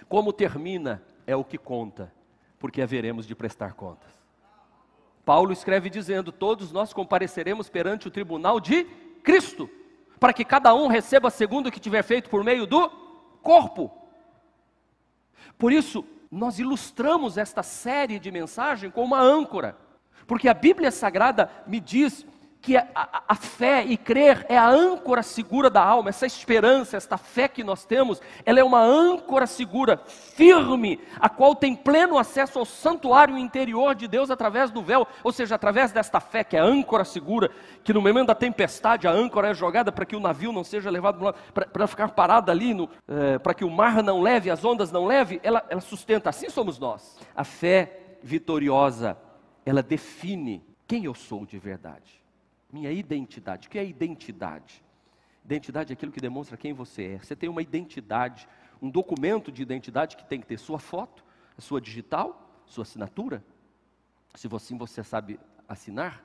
Como 0.08 0.32
termina 0.32 1.00
é 1.26 1.34
o 1.36 1.44
que 1.44 1.58
conta, 1.58 2.12
porque 2.58 2.82
haveremos 2.82 3.26
de 3.26 3.34
prestar 3.34 3.74
contas. 3.74 4.12
Paulo 5.24 5.52
escreve 5.52 5.88
dizendo: 5.88 6.30
Todos 6.30 6.70
nós 6.72 6.92
compareceremos 6.92 7.68
perante 7.68 8.08
o 8.08 8.10
tribunal 8.10 8.60
de 8.60 8.84
Cristo, 9.22 9.68
para 10.20 10.32
que 10.32 10.44
cada 10.44 10.74
um 10.74 10.86
receba 10.86 11.30
segundo 11.30 11.68
o 11.68 11.72
que 11.72 11.80
tiver 11.80 12.02
feito 12.02 12.28
por 12.28 12.44
meio 12.44 12.66
do 12.66 12.88
corpo. 13.42 13.90
Por 15.58 15.72
isso, 15.72 16.04
nós 16.30 16.58
ilustramos 16.58 17.38
esta 17.38 17.62
série 17.62 18.18
de 18.18 18.30
mensagem 18.30 18.90
com 18.90 19.04
uma 19.04 19.20
âncora, 19.20 19.76
porque 20.26 20.48
a 20.48 20.54
Bíblia 20.54 20.90
Sagrada 20.90 21.50
me 21.66 21.80
diz 21.80 22.26
que 22.64 22.78
a, 22.78 22.88
a, 22.94 23.22
a, 23.28 23.34
fé 23.34 23.84
e 23.84 23.94
crer 23.94 24.46
é 24.48 24.56
a 24.56 24.66
âncora 24.66 25.22
segura 25.22 25.68
da 25.68 25.84
alma, 25.84 26.08
essa 26.08 26.24
esperança, 26.24 26.96
esta 26.96 27.18
fé 27.18 27.46
que 27.46 27.62
nós 27.62 27.84
temos, 27.84 28.22
ela 28.42 28.58
é 28.58 28.64
uma 28.64 28.80
âncora 28.80 29.46
segura, 29.46 29.98
firme, 30.06 30.98
a 31.20 31.28
qual 31.28 31.54
tem 31.54 31.76
pleno 31.76 32.16
acesso 32.16 32.58
ao 32.58 32.64
santuário 32.64 33.36
interior 33.36 33.94
de 33.94 34.08
Deus 34.08 34.30
através 34.30 34.70
do 34.70 34.82
véu, 34.82 35.06
ou 35.22 35.30
seja, 35.30 35.56
através 35.56 35.92
desta 35.92 36.18
fé 36.20 36.42
que 36.42 36.56
é 36.56 36.60
a 36.60 36.64
âncora 36.64 37.04
segura, 37.04 37.50
que 37.84 37.92
no 37.92 38.00
momento 38.00 38.28
da 38.28 38.34
tempestade 38.34 39.06
a 39.06 39.10
âncora 39.10 39.50
é 39.50 39.54
jogada 39.54 39.92
para 39.92 40.06
que 40.06 40.16
o 40.16 40.20
navio 40.20 40.50
não 40.50 40.64
seja 40.64 40.88
levado 40.88 41.34
para 41.52 41.86
ficar 41.86 42.12
parado 42.12 42.50
ali, 42.50 42.74
é, 43.06 43.38
para 43.38 43.52
que 43.52 43.66
o 43.66 43.70
mar 43.70 44.02
não 44.02 44.22
leve, 44.22 44.50
as 44.50 44.64
ondas 44.64 44.90
não 44.90 45.04
leve, 45.04 45.38
ela, 45.42 45.62
ela 45.68 45.82
sustenta, 45.82 46.30
assim 46.30 46.48
somos 46.48 46.78
nós. 46.78 47.18
A 47.36 47.44
fé 47.44 48.16
vitoriosa, 48.22 49.18
ela 49.66 49.82
define 49.82 50.64
quem 50.86 51.04
eu 51.04 51.12
sou 51.12 51.44
de 51.44 51.58
verdade 51.58 52.23
minha 52.74 52.90
identidade. 52.90 53.68
O 53.68 53.70
que 53.70 53.78
é 53.78 53.84
identidade? 53.84 54.84
Identidade 55.44 55.92
é 55.92 55.94
aquilo 55.94 56.10
que 56.10 56.20
demonstra 56.20 56.56
quem 56.56 56.72
você 56.72 57.04
é. 57.04 57.18
Você 57.18 57.36
tem 57.36 57.48
uma 57.48 57.62
identidade, 57.62 58.48
um 58.82 58.90
documento 58.90 59.52
de 59.52 59.62
identidade 59.62 60.16
que 60.16 60.24
tem 60.24 60.40
que 60.40 60.46
ter 60.46 60.58
sua 60.58 60.80
foto, 60.80 61.24
a 61.56 61.60
sua 61.60 61.80
digital, 61.80 62.60
sua 62.66 62.82
assinatura. 62.82 63.44
Se 64.34 64.48
assim 64.52 64.76
você 64.76 65.04
sabe 65.04 65.38
assinar. 65.68 66.24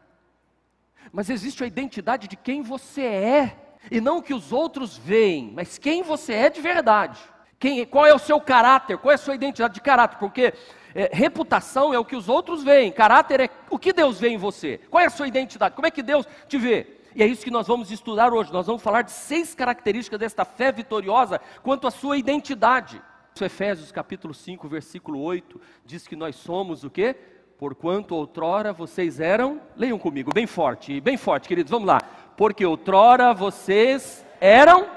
Mas 1.11 1.29
existe 1.29 1.63
a 1.63 1.67
identidade 1.67 2.27
de 2.27 2.35
quem 2.35 2.63
você 2.63 3.03
é, 3.03 3.75
e 3.91 4.01
não 4.01 4.17
o 4.17 4.23
que 4.23 4.33
os 4.33 4.51
outros 4.51 4.97
veem, 4.97 5.51
mas 5.53 5.77
quem 5.77 6.01
você 6.01 6.33
é 6.33 6.49
de 6.49 6.61
verdade. 6.61 7.21
Quem, 7.59 7.85
qual 7.85 8.05
é 8.05 8.13
o 8.13 8.19
seu 8.19 8.39
caráter, 8.39 8.97
qual 8.97 9.11
é 9.11 9.15
a 9.15 9.17
sua 9.17 9.35
identidade 9.35 9.73
de 9.73 9.81
caráter, 9.81 10.17
porque 10.17 10.53
é, 10.95 11.09
reputação 11.11 11.93
é 11.93 11.99
o 11.99 12.05
que 12.05 12.15
os 12.15 12.29
outros 12.29 12.63
veem, 12.63 12.91
caráter 12.91 13.41
é 13.41 13.49
o 13.69 13.77
que 13.77 13.91
Deus 13.91 14.19
vê 14.19 14.29
em 14.29 14.37
você, 14.37 14.79
qual 14.89 15.03
é 15.03 15.07
a 15.07 15.09
sua 15.09 15.27
identidade, 15.27 15.75
como 15.75 15.85
é 15.87 15.91
que 15.91 16.01
Deus 16.01 16.25
te 16.47 16.57
vê. 16.57 16.99
E 17.15 17.23
é 17.23 17.27
isso 17.27 17.43
que 17.43 17.51
nós 17.51 17.67
vamos 17.67 17.91
estudar 17.91 18.33
hoje. 18.33 18.53
Nós 18.53 18.67
vamos 18.67 18.81
falar 18.81 19.01
de 19.01 19.11
seis 19.11 19.55
características 19.55 20.19
desta 20.19 20.45
fé 20.45 20.71
vitoriosa 20.71 21.41
quanto 21.63 21.87
à 21.87 21.91
sua 21.91 22.17
identidade. 22.17 23.01
Efésios 23.41 23.91
capítulo 23.91 24.33
5, 24.33 24.67
versículo 24.67 25.21
8, 25.21 25.59
diz 25.85 26.07
que 26.07 26.15
nós 26.15 26.35
somos 26.35 26.83
o 26.83 26.89
quê? 26.89 27.15
Porquanto 27.57 28.15
outrora 28.15 28.71
vocês 28.71 29.19
eram, 29.19 29.61
leiam 29.75 29.97
comigo, 29.97 30.33
bem 30.33 30.45
forte, 30.45 30.99
bem 31.01 31.17
forte, 31.17 31.47
queridos, 31.47 31.71
vamos 31.71 31.87
lá. 31.87 31.99
Porque 32.37 32.65
outrora 32.65 33.33
vocês 33.33 34.25
eram 34.39 34.87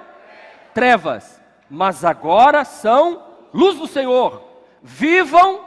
trevas, 0.74 1.41
mas 1.72 2.04
agora 2.04 2.66
são 2.66 3.24
luz 3.50 3.78
do 3.78 3.86
Senhor. 3.86 4.42
Vivam 4.82 5.64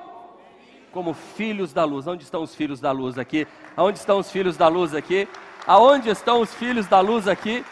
como 0.91 1.15
filhos 1.15 1.74
da 1.74 1.83
luz. 1.83 2.05
Onde 2.05 2.24
estão 2.24 2.43
os 2.43 2.53
filhos 2.53 2.79
da 2.79 2.91
luz 2.91 3.17
aqui? 3.17 3.47
Aonde 3.75 3.97
estão 3.97 4.19
os 4.19 4.29
filhos 4.29 4.55
da 4.55 4.67
luz 4.67 4.93
aqui? 4.93 5.27
Aonde 5.65 6.12
estão 6.12 6.41
os 6.41 6.53
filhos 6.53 6.85
da 6.85 7.00
luz 7.00 7.27
aqui? 7.27 7.65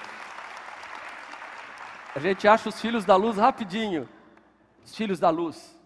A 2.16 2.20
gente 2.20 2.48
acha 2.48 2.70
os 2.70 2.82
filhos 2.82 3.06
da 3.06 3.16
luz 3.16 3.38
rapidinho. 3.38 4.10
Os 4.84 4.96
filhos 4.96 5.20
da 5.20 5.30
luz. 5.30 5.80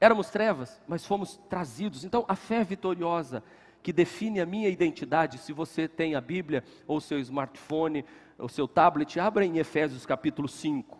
Éramos 0.00 0.30
trevas, 0.30 0.80
mas 0.88 1.04
fomos 1.04 1.38
trazidos. 1.50 2.04
Então, 2.04 2.24
a 2.26 2.34
fé 2.34 2.64
vitoriosa 2.64 3.44
que 3.82 3.92
define 3.92 4.40
a 4.40 4.46
minha 4.46 4.70
identidade, 4.70 5.36
se 5.36 5.52
você 5.52 5.86
tem 5.86 6.14
a 6.14 6.22
Bíblia 6.22 6.64
ou 6.86 7.02
seu 7.02 7.18
smartphone, 7.20 8.02
ou 8.38 8.48
seu 8.48 8.66
tablet, 8.66 9.20
abra 9.20 9.44
em 9.44 9.58
Efésios 9.58 10.06
capítulo 10.06 10.48
5. 10.48 10.97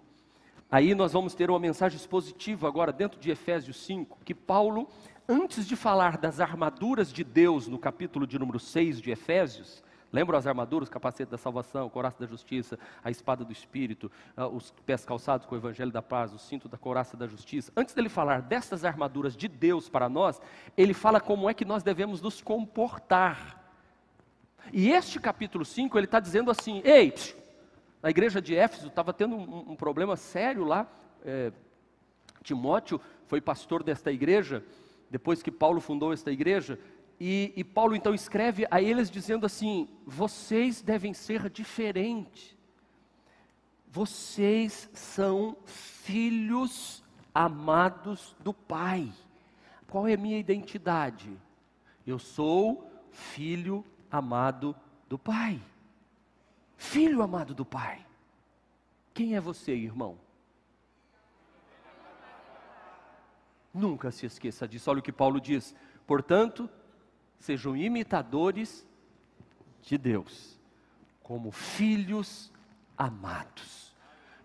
Aí 0.70 0.94
nós 0.94 1.14
vamos 1.14 1.34
ter 1.34 1.48
uma 1.48 1.58
mensagem 1.58 1.96
expositiva 1.96 2.68
agora 2.68 2.92
dentro 2.92 3.18
de 3.18 3.30
Efésios 3.30 3.82
5, 3.84 4.18
que 4.22 4.34
Paulo, 4.34 4.86
antes 5.26 5.66
de 5.66 5.74
falar 5.74 6.18
das 6.18 6.40
armaduras 6.40 7.10
de 7.10 7.24
Deus 7.24 7.66
no 7.66 7.78
capítulo 7.78 8.26
de 8.26 8.38
número 8.38 8.60
6 8.60 9.00
de 9.00 9.10
Efésios, 9.10 9.82
lembram 10.12 10.38
as 10.38 10.46
armaduras, 10.46 10.90
o 10.90 10.92
capacete 10.92 11.30
da 11.30 11.38
salvação, 11.38 11.86
o 11.86 11.90
coraça 11.90 12.20
da 12.20 12.26
justiça, 12.26 12.78
a 13.02 13.10
espada 13.10 13.46
do 13.46 13.52
espírito, 13.52 14.12
ah, 14.36 14.46
os 14.46 14.70
pés 14.84 15.06
calçados 15.06 15.46
com 15.46 15.54
o 15.54 15.58
evangelho 15.58 15.90
da 15.90 16.02
paz, 16.02 16.34
o 16.34 16.38
cinto 16.38 16.68
da 16.68 16.76
coraça 16.76 17.16
da 17.16 17.26
justiça. 17.26 17.72
Antes 17.74 17.94
dele 17.94 18.10
falar 18.10 18.42
dessas 18.42 18.84
armaduras 18.84 19.34
de 19.34 19.48
Deus 19.48 19.88
para 19.88 20.06
nós, 20.06 20.38
ele 20.76 20.92
fala 20.92 21.18
como 21.18 21.48
é 21.48 21.54
que 21.54 21.64
nós 21.64 21.82
devemos 21.82 22.20
nos 22.20 22.42
comportar. 22.42 23.58
E 24.70 24.90
este 24.90 25.18
capítulo 25.18 25.64
5, 25.64 25.98
ele 25.98 26.04
está 26.04 26.20
dizendo 26.20 26.50
assim: 26.50 26.82
ei, 26.84 27.14
na 28.02 28.10
igreja 28.10 28.40
de 28.40 28.54
Éfeso 28.54 28.88
estava 28.88 29.12
tendo 29.12 29.36
um, 29.36 29.72
um, 29.72 29.76
problema 29.76 30.16
sério 30.16 30.64
lá. 30.64 30.86
É, 31.24 31.52
Timóteo 32.42 33.00
foi 33.26 33.40
pastor 33.40 33.82
desta 33.82 34.12
igreja, 34.12 34.64
depois 35.10 35.42
que 35.42 35.50
Paulo 35.50 35.80
fundou 35.80 36.12
esta 36.12 36.30
igreja. 36.30 36.78
E, 37.20 37.52
e 37.56 37.64
Paulo 37.64 37.96
então 37.96 38.14
escreve 38.14 38.66
a 38.70 38.80
eles 38.80 39.10
dizendo 39.10 39.44
assim: 39.44 39.88
vocês 40.06 40.80
devem 40.80 41.12
ser 41.12 41.50
diferentes. 41.50 42.56
Vocês 43.90 44.88
são 44.92 45.56
filhos 45.64 47.02
amados 47.34 48.36
do 48.38 48.52
Pai. 48.52 49.10
Qual 49.88 50.06
é 50.06 50.14
a 50.14 50.18
minha 50.18 50.38
identidade? 50.38 51.30
Eu 52.06 52.18
sou 52.18 52.88
filho 53.10 53.84
amado 54.10 54.76
do 55.08 55.18
Pai. 55.18 55.60
Filho 56.78 57.22
amado 57.22 57.54
do 57.54 57.64
Pai. 57.64 58.06
Quem 59.12 59.34
é 59.34 59.40
você, 59.40 59.74
irmão? 59.74 60.16
Nunca 63.74 64.12
se 64.12 64.24
esqueça 64.24 64.66
disso. 64.66 64.88
Olha 64.88 65.00
o 65.00 65.02
que 65.02 65.12
Paulo 65.12 65.40
diz. 65.40 65.74
Portanto, 66.06 66.70
sejam 67.40 67.76
imitadores 67.76 68.86
de 69.82 69.98
Deus, 69.98 70.58
como 71.20 71.50
filhos 71.50 72.52
amados. 72.96 73.94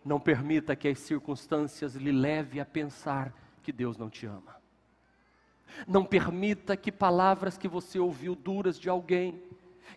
Não 0.04 0.20
permita 0.20 0.76
que 0.76 0.88
as 0.88 1.00
circunstâncias 1.00 1.96
lhe 1.96 2.12
leve 2.12 2.60
a 2.60 2.66
pensar 2.66 3.32
que 3.62 3.72
Deus 3.72 3.96
não 3.96 4.10
te 4.10 4.26
ama. 4.26 4.58
Não 5.88 6.04
permita 6.04 6.76
que 6.76 6.92
palavras 6.92 7.60
que 7.60 7.68
você 7.68 8.00
ouviu 8.00 8.36
duras 8.36 8.80
de 8.80 8.90
alguém, 8.90 9.42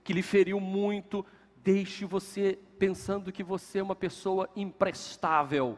que 0.05 0.12
lhe 0.12 0.23
feriu 0.23 0.61
muito, 0.61 1.25
deixe 1.66 2.04
você 2.04 2.56
pensando 2.78 3.32
que 3.32 3.42
você 3.42 3.80
é 3.80 3.82
uma 3.82 3.96
pessoa 3.96 4.49
imprestável. 4.54 5.76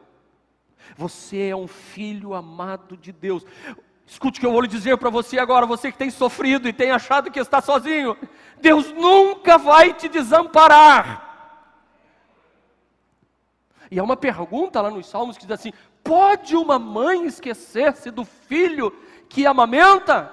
Você 0.95 1.47
é 1.47 1.55
um 1.55 1.67
filho 1.67 2.35
amado 2.35 2.95
de 2.95 3.11
Deus. 3.11 3.43
Escute 4.05 4.37
o 4.37 4.39
que 4.39 4.45
eu 4.45 4.51
vou 4.51 4.61
lhe 4.61 4.67
dizer 4.67 4.99
para 4.99 5.09
você 5.09 5.39
agora, 5.39 5.65
você 5.65 5.91
que 5.91 5.97
tem 5.97 6.11
sofrido 6.11 6.69
e 6.69 6.73
tem 6.73 6.91
achado 6.91 7.31
que 7.31 7.39
está 7.39 7.59
sozinho. 7.59 8.15
Deus 8.61 8.91
nunca 8.93 9.57
vai 9.57 9.91
te 9.91 10.07
desamparar. 10.07 11.25
E 13.89 13.97
há 13.97 14.03
uma 14.03 14.15
pergunta 14.15 14.79
lá 14.81 14.91
nos 14.91 15.07
Salmos 15.07 15.39
que 15.39 15.47
diz 15.47 15.59
assim: 15.59 15.73
pode 16.03 16.55
uma 16.55 16.77
mãe 16.77 17.25
esquecer-se 17.25 18.11
do 18.11 18.23
filho 18.23 18.95
que 19.27 19.47
amamenta? 19.47 20.31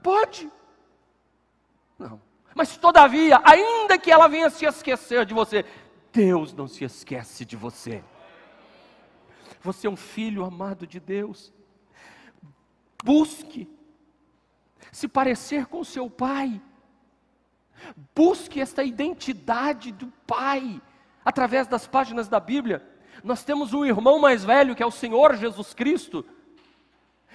Pode. 0.00 0.48
Não. 1.98 2.20
Mas 2.54 2.76
todavia, 2.76 3.40
ainda 3.44 3.98
que 3.98 4.10
ela 4.10 4.28
venha 4.28 4.50
se 4.50 4.64
esquecer 4.64 5.24
de 5.24 5.34
você, 5.34 5.64
Deus 6.12 6.52
não 6.52 6.68
se 6.68 6.84
esquece 6.84 7.44
de 7.44 7.56
você. 7.56 8.02
Você 9.62 9.86
é 9.86 9.90
um 9.90 9.96
filho 9.96 10.44
amado 10.44 10.86
de 10.86 11.00
Deus. 11.00 11.52
Busque 13.02 13.68
se 14.90 15.08
parecer 15.08 15.66
com 15.66 15.82
seu 15.82 16.10
pai. 16.10 16.60
Busque 18.14 18.60
esta 18.60 18.84
identidade 18.84 19.90
do 19.92 20.08
pai 20.26 20.80
através 21.24 21.66
das 21.66 21.86
páginas 21.86 22.28
da 22.28 22.38
Bíblia. 22.38 22.86
Nós 23.24 23.44
temos 23.44 23.72
um 23.72 23.84
irmão 23.84 24.18
mais 24.18 24.44
velho 24.44 24.74
que 24.74 24.82
é 24.82 24.86
o 24.86 24.90
Senhor 24.90 25.36
Jesus 25.36 25.72
Cristo. 25.72 26.24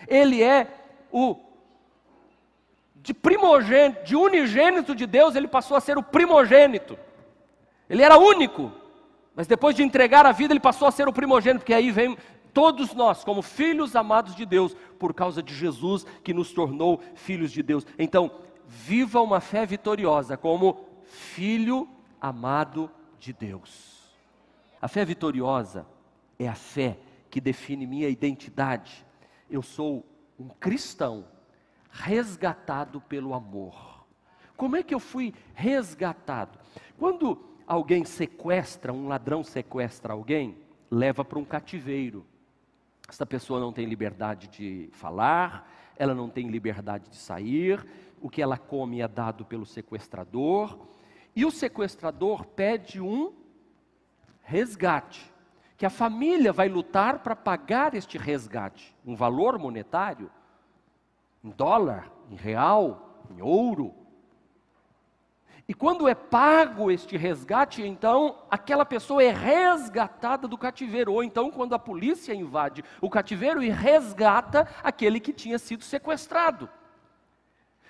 Ele 0.07 0.43
é 0.43 0.85
o 1.11 1.46
de 3.07 3.13
primogênito, 3.13 4.03
de 4.03 4.17
unigênito 4.17 4.93
de 4.93 5.05
Deus, 5.05 5.33
ele 5.33 5.47
passou 5.47 5.77
a 5.77 5.79
ser 5.79 5.97
o 5.97 6.03
primogênito. 6.03 6.99
Ele 7.89 8.03
era 8.03 8.17
único, 8.17 8.69
mas 9.33 9.47
depois 9.47 9.73
de 9.73 9.81
entregar 9.81 10.25
a 10.25 10.33
vida, 10.33 10.51
ele 10.51 10.59
passou 10.59 10.89
a 10.89 10.91
ser 10.91 11.07
o 11.07 11.13
primogênito, 11.13 11.61
porque 11.61 11.73
aí 11.73 11.89
vem 11.89 12.17
todos 12.53 12.93
nós, 12.93 13.23
como 13.23 13.41
filhos 13.41 13.95
amados 13.95 14.35
de 14.35 14.45
Deus, 14.45 14.75
por 14.99 15.13
causa 15.13 15.41
de 15.41 15.55
Jesus 15.55 16.05
que 16.21 16.33
nos 16.33 16.51
tornou 16.51 17.01
filhos 17.15 17.49
de 17.49 17.63
Deus. 17.63 17.87
Então, 17.97 18.29
viva 18.67 19.21
uma 19.21 19.39
fé 19.39 19.65
vitoriosa 19.65 20.35
como 20.35 20.85
filho 21.05 21.87
amado 22.19 22.91
de 23.17 23.31
Deus. 23.31 24.11
A 24.81 24.89
fé 24.89 25.05
vitoriosa 25.05 25.87
é 26.37 26.45
a 26.45 26.55
fé 26.55 26.99
que 27.29 27.39
define 27.39 27.87
minha 27.87 28.09
identidade. 28.09 29.05
Eu 29.49 29.61
sou 29.61 30.05
um 30.37 30.49
cristão 30.49 31.23
resgatado 31.89 33.01
pelo 33.01 33.33
amor. 33.33 34.05
Como 34.55 34.75
é 34.75 34.83
que 34.83 34.93
eu 34.93 34.99
fui 34.99 35.33
resgatado? 35.53 36.57
Quando 36.97 37.39
alguém 37.65 38.03
sequestra, 38.05 38.91
um 38.91 39.07
ladrão 39.07 39.43
sequestra 39.43 40.13
alguém, 40.13 40.57
leva 40.89 41.23
para 41.23 41.37
um 41.37 41.45
cativeiro. 41.45 42.25
Essa 43.07 43.25
pessoa 43.25 43.59
não 43.59 43.71
tem 43.71 43.85
liberdade 43.85 44.47
de 44.47 44.89
falar, 44.93 45.71
ela 45.95 46.13
não 46.13 46.29
tem 46.29 46.47
liberdade 46.47 47.09
de 47.09 47.17
sair, 47.17 47.85
o 48.21 48.29
que 48.29 48.41
ela 48.41 48.57
come 48.57 49.01
é 49.01 49.07
dado 49.07 49.45
pelo 49.45 49.65
sequestrador, 49.65 50.77
e 51.35 51.45
o 51.45 51.51
sequestrador 51.51 52.45
pede 52.45 52.99
um 52.99 53.33
resgate, 54.41 55.31
que 55.77 55.85
a 55.85 55.89
família 55.89 56.51
vai 56.51 56.67
lutar 56.67 57.19
para 57.19 57.35
pagar 57.35 57.93
este 57.93 58.17
resgate, 58.17 58.95
um 59.05 59.15
valor 59.15 59.59
monetário, 59.59 60.31
em 61.43 61.49
dólar, 61.49 62.11
em 62.29 62.35
real, 62.35 63.23
em 63.29 63.41
ouro. 63.41 63.93
E 65.67 65.73
quando 65.73 66.07
é 66.07 66.15
pago 66.15 66.89
este 66.89 67.17
resgate, 67.17 67.81
então 67.81 68.37
aquela 68.49 68.85
pessoa 68.85 69.21
é 69.21 69.31
resgatada 69.31 70.47
do 70.47 70.57
cativeiro. 70.57 71.11
Ou 71.11 71.23
então, 71.23 71.51
quando 71.51 71.75
a 71.75 71.79
polícia 71.79 72.33
invade 72.33 72.83
o 73.01 73.09
cativeiro 73.09 73.61
e 73.61 73.69
resgata 73.69 74.67
aquele 74.81 75.19
que 75.19 75.33
tinha 75.33 75.59
sido 75.59 75.83
sequestrado. 75.83 76.69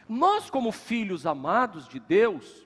Nós, 0.10 0.50
como 0.50 0.72
filhos 0.72 1.28
amados 1.28 1.88
de 1.88 2.00
Deus, 2.00 2.66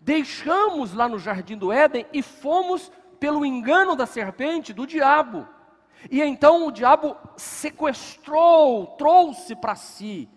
deixamos 0.00 0.92
lá 0.92 1.08
no 1.08 1.18
jardim 1.18 1.56
do 1.56 1.72
Éden 1.72 2.04
e 2.12 2.22
fomos 2.22 2.92
pelo 3.18 3.46
engano 3.46 3.96
da 3.96 4.06
serpente, 4.06 4.72
do 4.72 4.86
diabo. 4.86 5.48
E 6.10 6.22
então 6.22 6.66
o 6.66 6.72
diabo 6.72 7.16
sequestrou, 7.36 8.86
trouxe 8.98 9.54
para 9.54 9.74
si. 9.74 10.28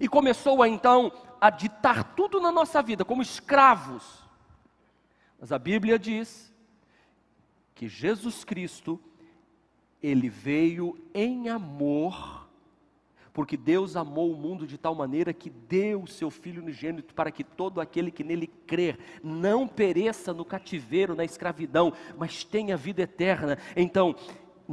E 0.00 0.08
começou 0.08 0.62
a 0.62 0.68
então 0.68 1.12
a 1.40 1.50
ditar 1.50 2.14
tudo 2.14 2.40
na 2.40 2.52
nossa 2.52 2.82
vida 2.82 3.04
como 3.04 3.22
escravos. 3.22 4.22
Mas 5.40 5.50
a 5.52 5.58
Bíblia 5.58 5.98
diz 5.98 6.52
que 7.74 7.88
Jesus 7.88 8.44
Cristo 8.44 9.00
ele 10.02 10.28
veio 10.28 10.98
em 11.14 11.48
amor 11.48 12.41
porque 13.32 13.56
Deus 13.56 13.96
amou 13.96 14.32
o 14.32 14.36
mundo 14.36 14.66
de 14.66 14.76
tal 14.76 14.94
maneira 14.94 15.32
que 15.32 15.48
deu 15.48 16.02
o 16.02 16.06
seu 16.08 16.30
Filho 16.30 16.62
unigênito 16.62 17.14
para 17.14 17.30
que 17.30 17.42
todo 17.42 17.80
aquele 17.80 18.10
que 18.10 18.22
nele 18.22 18.46
crer 18.46 18.98
não 19.22 19.66
pereça 19.66 20.32
no 20.32 20.44
cativeiro, 20.44 21.14
na 21.14 21.24
escravidão, 21.24 21.92
mas 22.18 22.44
tenha 22.44 22.76
vida 22.76 23.02
eterna. 23.02 23.58
Então, 23.76 24.14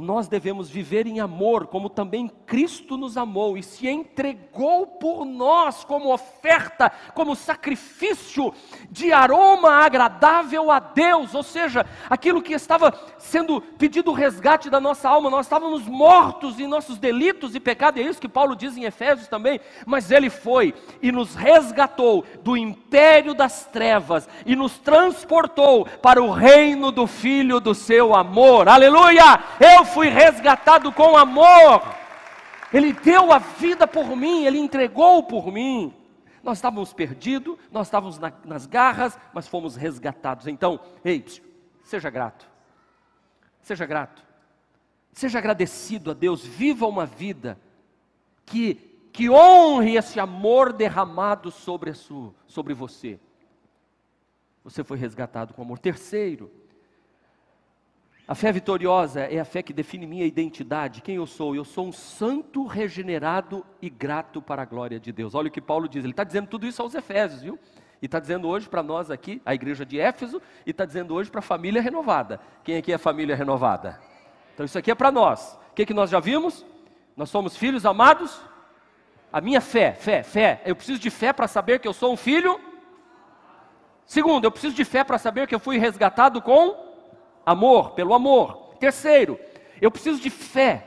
nós 0.00 0.28
devemos 0.28 0.70
viver 0.70 1.06
em 1.06 1.20
amor, 1.20 1.66
como 1.66 1.88
também 1.88 2.30
Cristo 2.46 2.96
nos 2.96 3.16
amou 3.16 3.56
e 3.56 3.62
se 3.62 3.88
entregou 3.88 4.86
por 4.86 5.24
nós 5.24 5.84
como 5.84 6.12
oferta, 6.12 6.90
como 7.14 7.36
sacrifício 7.36 8.52
de 8.90 9.12
aroma 9.12 9.84
agradável 9.84 10.70
a 10.70 10.80
Deus, 10.80 11.34
ou 11.34 11.42
seja, 11.42 11.86
aquilo 12.08 12.42
que 12.42 12.52
estava 12.52 12.92
sendo 13.18 13.60
pedido 13.60 14.10
o 14.10 14.14
resgate 14.14 14.70
da 14.70 14.80
nossa 14.80 15.08
alma, 15.08 15.30
nós 15.30 15.46
estávamos 15.46 15.86
mortos 15.86 16.58
em 16.58 16.66
nossos 16.66 16.98
delitos 16.98 17.54
e 17.54 17.60
pecados, 17.60 18.00
é 18.00 18.04
isso 18.04 18.20
que 18.20 18.28
Paulo 18.28 18.56
diz 18.56 18.76
em 18.76 18.84
Efésios 18.84 19.28
também, 19.28 19.60
mas 19.86 20.10
ele 20.10 20.30
foi 20.30 20.74
e 21.02 21.12
nos 21.12 21.34
resgatou 21.34 22.24
do 22.42 22.56
império 22.56 23.34
das 23.34 23.66
trevas 23.66 24.28
e 24.46 24.56
nos 24.56 24.78
transportou 24.78 25.84
para 26.02 26.22
o 26.22 26.30
reino 26.30 26.90
do 26.90 27.06
Filho 27.06 27.60
do 27.60 27.74
seu 27.74 28.14
amor, 28.14 28.68
aleluia! 28.68 29.40
Eu 29.60 29.84
fui 29.90 30.08
resgatado 30.08 30.92
com 30.92 31.16
amor. 31.16 31.82
Ele 32.72 32.92
deu 32.92 33.32
a 33.32 33.38
vida 33.38 33.86
por 33.86 34.16
mim, 34.16 34.44
ele 34.44 34.58
entregou 34.58 35.22
por 35.22 35.52
mim. 35.52 35.94
Nós 36.42 36.58
estávamos 36.58 36.92
perdidos, 36.92 37.58
nós 37.70 37.86
estávamos 37.86 38.18
na, 38.18 38.32
nas 38.44 38.66
garras, 38.66 39.18
mas 39.34 39.46
fomos 39.46 39.76
resgatados. 39.76 40.46
Então, 40.46 40.80
ei, 41.04 41.24
seja 41.82 42.08
grato. 42.08 42.48
Seja 43.60 43.84
grato. 43.84 44.24
Seja 45.12 45.38
agradecido 45.38 46.10
a 46.10 46.14
Deus. 46.14 46.44
Viva 46.44 46.86
uma 46.86 47.04
vida 47.04 47.58
que, 48.46 48.74
que 49.12 49.28
honre 49.28 49.96
esse 49.96 50.18
amor 50.18 50.72
derramado 50.72 51.50
sobre, 51.50 51.90
a 51.90 51.94
sua, 51.94 52.32
sobre 52.46 52.72
você. 52.72 53.20
Você 54.64 54.82
foi 54.84 54.96
resgatado 54.96 55.52
com 55.52 55.62
amor. 55.62 55.78
Terceiro, 55.78 56.50
a 58.30 58.34
fé 58.36 58.52
vitoriosa 58.52 59.22
é 59.22 59.40
a 59.40 59.44
fé 59.44 59.60
que 59.60 59.72
define 59.72 60.06
minha 60.06 60.24
identidade, 60.24 61.02
quem 61.02 61.16
eu 61.16 61.26
sou. 61.26 61.56
Eu 61.56 61.64
sou 61.64 61.88
um 61.88 61.90
santo 61.90 62.64
regenerado 62.64 63.66
e 63.82 63.90
grato 63.90 64.40
para 64.40 64.62
a 64.62 64.64
glória 64.64 65.00
de 65.00 65.10
Deus. 65.10 65.34
Olha 65.34 65.48
o 65.48 65.50
que 65.50 65.60
Paulo 65.60 65.88
diz, 65.88 66.04
ele 66.04 66.12
está 66.12 66.22
dizendo 66.22 66.46
tudo 66.46 66.64
isso 66.64 66.80
aos 66.80 66.94
Efésios, 66.94 67.42
viu? 67.42 67.58
E 68.00 68.06
está 68.06 68.20
dizendo 68.20 68.46
hoje 68.46 68.68
para 68.68 68.84
nós 68.84 69.10
aqui, 69.10 69.42
a 69.44 69.52
igreja 69.52 69.84
de 69.84 69.98
Éfeso, 69.98 70.40
e 70.64 70.70
está 70.70 70.84
dizendo 70.84 71.12
hoje 71.12 71.28
para 71.28 71.40
a 71.40 71.42
família 71.42 71.82
renovada. 71.82 72.38
Quem 72.62 72.76
aqui 72.76 72.92
é 72.92 72.98
família 72.98 73.34
renovada? 73.34 73.98
Então 74.54 74.64
isso 74.64 74.78
aqui 74.78 74.92
é 74.92 74.94
para 74.94 75.10
nós. 75.10 75.58
O 75.72 75.74
que, 75.74 75.84
que 75.84 75.92
nós 75.92 76.08
já 76.08 76.20
vimos? 76.20 76.64
Nós 77.16 77.30
somos 77.30 77.56
filhos 77.56 77.84
amados. 77.84 78.40
A 79.32 79.40
minha 79.40 79.60
fé, 79.60 79.92
fé, 79.92 80.22
fé. 80.22 80.62
Eu 80.64 80.76
preciso 80.76 81.00
de 81.00 81.10
fé 81.10 81.32
para 81.32 81.48
saber 81.48 81.80
que 81.80 81.88
eu 81.88 81.92
sou 81.92 82.12
um 82.12 82.16
filho. 82.16 82.60
Segundo, 84.06 84.44
eu 84.44 84.52
preciso 84.52 84.76
de 84.76 84.84
fé 84.84 85.02
para 85.02 85.18
saber 85.18 85.48
que 85.48 85.54
eu 85.56 85.60
fui 85.60 85.78
resgatado 85.78 86.40
com 86.40 86.89
Amor, 87.44 87.90
pelo 87.92 88.14
amor. 88.14 88.74
Terceiro, 88.78 89.38
eu 89.80 89.90
preciso 89.90 90.20
de 90.20 90.30
fé. 90.30 90.86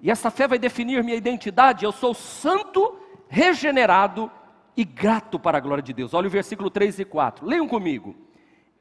E 0.00 0.10
essa 0.10 0.30
fé 0.30 0.46
vai 0.46 0.58
definir 0.58 1.02
minha 1.02 1.16
identidade. 1.16 1.84
Eu 1.84 1.92
sou 1.92 2.14
santo, 2.14 2.98
regenerado 3.28 4.30
e 4.76 4.84
grato 4.84 5.38
para 5.38 5.58
a 5.58 5.60
glória 5.60 5.82
de 5.82 5.92
Deus. 5.92 6.14
Olha 6.14 6.28
o 6.28 6.30
versículo 6.30 6.70
3 6.70 7.00
e 7.00 7.04
4. 7.04 7.46
Leiam 7.46 7.66
comigo. 7.66 8.14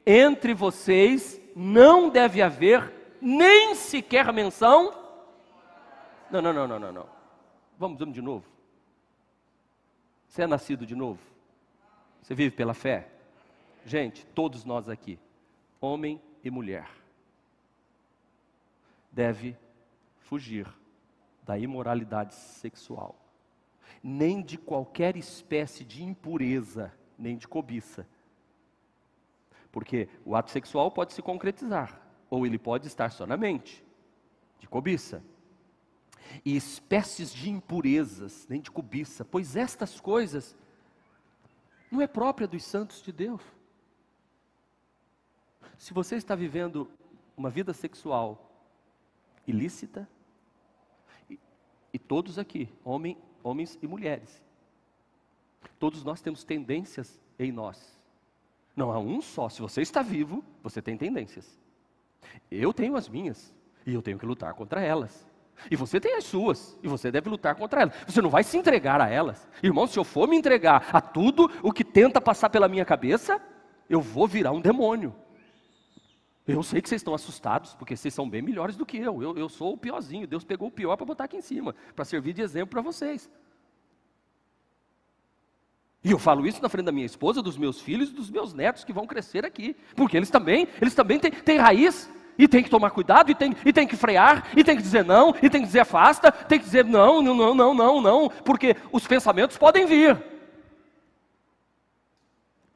Entre 0.06 0.54
vocês 0.54 1.42
não 1.56 2.10
deve 2.10 2.42
haver 2.42 2.94
nem 3.20 3.74
sequer 3.76 4.32
menção. 4.32 4.94
Não, 6.30 6.42
não, 6.42 6.54
não, 6.54 6.68
não, 6.68 6.80
não, 6.80 6.92
não. 6.92 7.06
Vamos, 7.78 8.00
vamos 8.00 8.14
de 8.14 8.22
novo. 8.22 8.46
Você 10.28 10.44
é 10.44 10.48
nascido 10.48 10.86
de 10.86 10.96
novo? 10.96 11.20
Você 12.22 12.36
vive 12.36 12.56
pela 12.56 12.74
fé? 12.74 13.08
Gente, 13.86 14.26
todos 14.28 14.66
nós 14.66 14.90
aqui, 14.90 15.18
homem 15.80 16.22
e 16.44 16.52
mulher, 16.52 16.90
deve 19.12 19.58
fugir 20.20 20.68
da 21.44 21.58
imoralidade 21.58 22.36
sexual, 22.36 23.16
nem 24.04 24.42
de 24.42 24.58
qualquer 24.58 25.16
espécie 25.16 25.84
de 25.84 26.04
impureza, 26.04 26.94
nem 27.18 27.38
de 27.38 27.48
cobiça. 27.48 28.08
Porque 29.72 30.10
o 30.26 30.36
ato 30.36 30.52
sexual 30.52 30.92
pode 30.92 31.14
se 31.14 31.22
concretizar, 31.22 32.00
ou 32.30 32.46
ele 32.46 32.60
pode 32.60 32.88
estar 32.88 33.12
só 33.12 33.26
na 33.26 33.38
mente, 33.38 33.84
de 34.60 34.68
cobiça. 34.68 35.24
E 36.44 36.56
espécies 36.56 37.34
de 37.34 37.50
impurezas, 37.50 38.46
nem 38.50 38.60
de 38.60 38.70
cobiça, 38.70 39.24
pois 39.24 39.56
estas 39.56 40.00
coisas 40.00 40.56
não 41.90 42.02
é 42.02 42.08
própria 42.08 42.48
dos 42.48 42.64
santos 42.64 43.02
de 43.02 43.12
Deus. 43.12 43.42
Se 45.78 45.94
você 45.94 46.16
está 46.16 46.36
vivendo 46.36 46.90
uma 47.36 47.50
vida 47.50 47.74
sexual 47.74 48.52
ilícita, 49.46 50.08
e, 51.30 51.40
e 51.94 52.00
todos 52.00 52.40
aqui, 52.40 52.70
homem, 52.84 53.18
homens 53.44 53.78
e 53.82 53.88
mulheres, 53.88 54.44
todos 55.80 56.04
nós 56.04 56.22
temos 56.22 56.44
tendências 56.44 57.22
em 57.38 57.52
nós. 57.52 57.98
Não 58.76 58.92
há 58.92 59.00
um 59.00 59.22
só. 59.22 59.50
Se 59.50 59.62
você 59.62 59.82
está 59.82 60.02
vivo, 60.02 60.44
você 60.62 60.82
tem 60.82 60.98
tendências. 60.98 61.60
Eu 62.52 62.74
tenho 62.74 62.96
as 62.96 63.08
minhas 63.08 63.54
e 63.86 63.94
eu 63.94 64.02
tenho 64.02 64.20
que 64.20 64.26
lutar 64.26 64.54
contra 64.54 64.82
elas. 64.82 65.26
E 65.72 65.76
você 65.76 66.00
tem 66.00 66.16
as 66.16 66.24
suas, 66.24 66.78
e 66.84 66.88
você 66.88 67.10
deve 67.10 67.30
lutar 67.30 67.56
contra 67.56 67.82
elas. 67.82 67.96
Você 68.06 68.22
não 68.22 68.30
vai 68.30 68.44
se 68.44 68.58
entregar 68.58 69.02
a 69.02 69.10
elas. 69.10 69.48
Irmão, 69.64 69.88
se 69.88 69.98
eu 69.98 70.04
for 70.04 70.28
me 70.28 70.38
entregar 70.38 70.90
a 70.94 71.02
tudo 71.02 71.50
o 71.64 71.72
que 71.72 71.84
tenta 71.84 72.22
passar 72.22 72.50
pela 72.50 72.68
minha 72.68 72.86
cabeça, 72.86 73.42
eu 73.90 74.00
vou 74.00 74.28
virar 74.28 74.52
um 74.52 74.62
demônio. 74.62 75.16
Eu 76.48 76.64
sei 76.64 76.82
que 76.82 76.88
vocês 76.88 77.02
estão 77.02 77.14
assustados, 77.14 77.74
porque 77.74 77.96
vocês 77.98 78.14
são 78.14 78.30
bem 78.30 78.42
melhores 78.42 78.78
do 78.78 78.86
que 78.86 78.98
eu. 78.98 79.22
Eu, 79.22 79.38
eu 79.38 79.50
sou 79.50 79.74
o 79.74 79.78
piorzinho. 79.78 80.26
Deus 80.26 80.46
pegou 80.46 80.70
o 80.70 80.72
pior 80.72 80.96
para 80.96 81.06
botar 81.06 81.26
aqui 81.26 81.36
em 81.36 81.42
cima, 81.42 81.76
para 81.94 82.06
servir 82.06 82.32
de 82.32 82.42
exemplo 82.42 82.70
para 82.70 82.82
vocês. 82.82 83.30
E 86.02 86.12
eu 86.12 86.18
falo 86.18 86.48
isso 86.48 86.62
na 86.62 86.70
frente 86.70 86.86
da 86.86 86.92
minha 86.92 87.06
esposa, 87.06 87.42
dos 87.42 87.58
meus 87.58 87.82
filhos 87.82 88.10
e 88.10 88.14
dos 88.14 88.30
meus 88.30 88.54
netos 88.54 88.86
que 88.86 88.94
vão 88.94 89.06
crescer 89.06 89.46
aqui. 89.46 89.76
Porque 89.94 90.16
eles 90.16 90.30
também, 90.30 90.70
eles 90.80 90.96
também 90.96 91.20
têm, 91.20 91.32
têm 91.32 91.58
raiz. 91.58 92.10
E 92.40 92.48
tem 92.48 92.64
que 92.64 92.70
tomar 92.70 92.92
cuidado, 92.92 93.32
e 93.32 93.36
tem, 93.36 93.56
e 93.66 93.74
tem 93.74 93.88
que 93.88 93.96
frear, 93.96 94.48
e 94.56 94.64
tem 94.64 94.76
que 94.76 94.82
dizer 94.84 95.04
não, 95.04 95.34
e 95.42 95.50
tem 95.50 95.60
que 95.62 95.66
dizer 95.66 95.80
afasta, 95.80 96.32
tem 96.32 96.60
que 96.60 96.66
dizer 96.66 96.86
não, 96.86 97.20
não, 97.20 97.34
não, 97.34 97.56
não, 97.56 97.74
não, 97.74 98.00
não, 98.00 98.30
porque 98.30 98.76
os 98.92 99.08
pensamentos 99.08 99.58
podem 99.58 99.88
vir. 99.88 100.24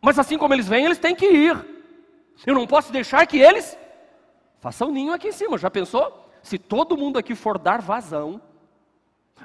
Mas 0.01 0.17
assim 0.17 0.35
como 0.35 0.55
eles 0.55 0.67
vêm, 0.67 0.85
eles 0.85 0.97
têm 0.97 1.15
que 1.15 1.27
ir. 1.27 1.70
Eu 2.45 2.55
não 2.55 2.65
posso 2.65 2.91
deixar 2.91 3.25
que 3.25 3.37
eles 3.37 3.77
façam 4.59 4.91
ninho 4.91 5.13
aqui 5.13 5.27
em 5.27 5.31
cima. 5.31 5.57
Já 5.57 5.69
pensou? 5.69 6.21
se 6.43 6.57
todo 6.57 6.97
mundo 6.97 7.17
aqui 7.17 7.35
for 7.35 7.57
dar 7.57 7.81
vazão, 7.81 8.41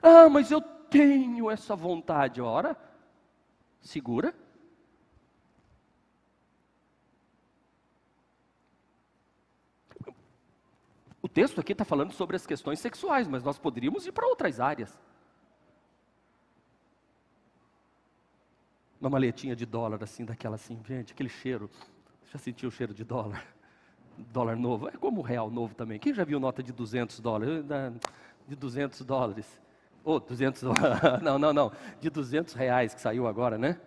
ah, 0.02 0.28
mas 0.28 0.50
eu 0.50 0.60
tenho 0.60 1.50
essa 1.50 1.76
vontade, 1.76 2.40
ora, 2.40 2.76
segura. 3.80 4.34
O 11.20 11.28
texto 11.28 11.60
aqui 11.60 11.72
está 11.72 11.84
falando 11.84 12.12
sobre 12.12 12.36
as 12.36 12.46
questões 12.46 12.78
sexuais, 12.78 13.26
mas 13.26 13.42
nós 13.42 13.58
poderíamos 13.58 14.06
ir 14.06 14.12
para 14.12 14.26
outras 14.26 14.60
áreas. 14.60 14.96
Uma 19.00 19.10
maletinha 19.10 19.54
de 19.54 19.66
dólar, 19.66 20.02
assim, 20.02 20.24
daquela 20.24 20.54
assim, 20.54 20.80
gente, 20.86 21.12
aquele 21.12 21.28
cheiro. 21.28 21.68
Já 22.32 22.38
sentiu 22.38 22.68
o 22.68 22.72
cheiro 22.72 22.92
de 22.92 23.04
dólar? 23.04 23.44
Dólar 24.32 24.56
novo. 24.56 24.88
É 24.88 24.92
como 24.92 25.20
o 25.20 25.22
real 25.22 25.50
novo 25.50 25.74
também. 25.74 25.98
Quem 25.98 26.14
já 26.14 26.24
viu 26.24 26.40
nota 26.40 26.62
de 26.62 26.72
200 26.72 27.20
dólares? 27.20 27.64
De 28.48 28.56
200 28.56 29.00
dólares. 29.02 29.60
Oh, 30.04 30.18
200 30.20 30.62
Não, 31.22 31.38
não, 31.38 31.52
não. 31.52 31.72
De 32.00 32.10
200 32.10 32.54
reais 32.54 32.94
que 32.94 33.00
saiu 33.00 33.26
agora, 33.26 33.58
né? 33.58 33.78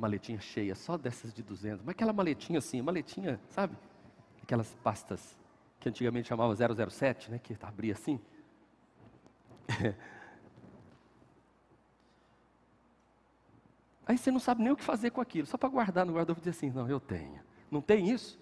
maletinha 0.00 0.40
cheia, 0.40 0.74
só 0.74 0.96
dessas 0.96 1.32
de 1.32 1.42
200. 1.42 1.84
Mas 1.84 1.92
aquela 1.94 2.12
maletinha 2.12 2.58
assim, 2.58 2.80
maletinha, 2.80 3.38
sabe? 3.50 3.76
Aquelas 4.42 4.74
pastas 4.82 5.38
que 5.78 5.88
antigamente 5.88 6.28
chamava 6.28 6.54
007, 6.56 7.30
né? 7.30 7.38
Que 7.38 7.56
abria 7.60 7.92
assim. 7.92 8.18
Aí 14.10 14.18
você 14.18 14.32
não 14.32 14.40
sabe 14.40 14.60
nem 14.60 14.72
o 14.72 14.76
que 14.76 14.82
fazer 14.82 15.12
com 15.12 15.20
aquilo, 15.20 15.46
só 15.46 15.56
para 15.56 15.68
guardar 15.68 16.04
no 16.04 16.12
guarda-roupa 16.12 16.40
e 16.40 16.50
dizer 16.50 16.50
assim: 16.50 16.76
não, 16.76 16.90
eu 16.90 16.98
tenho. 16.98 17.40
Não 17.70 17.80
tem 17.80 18.10
isso? 18.10 18.40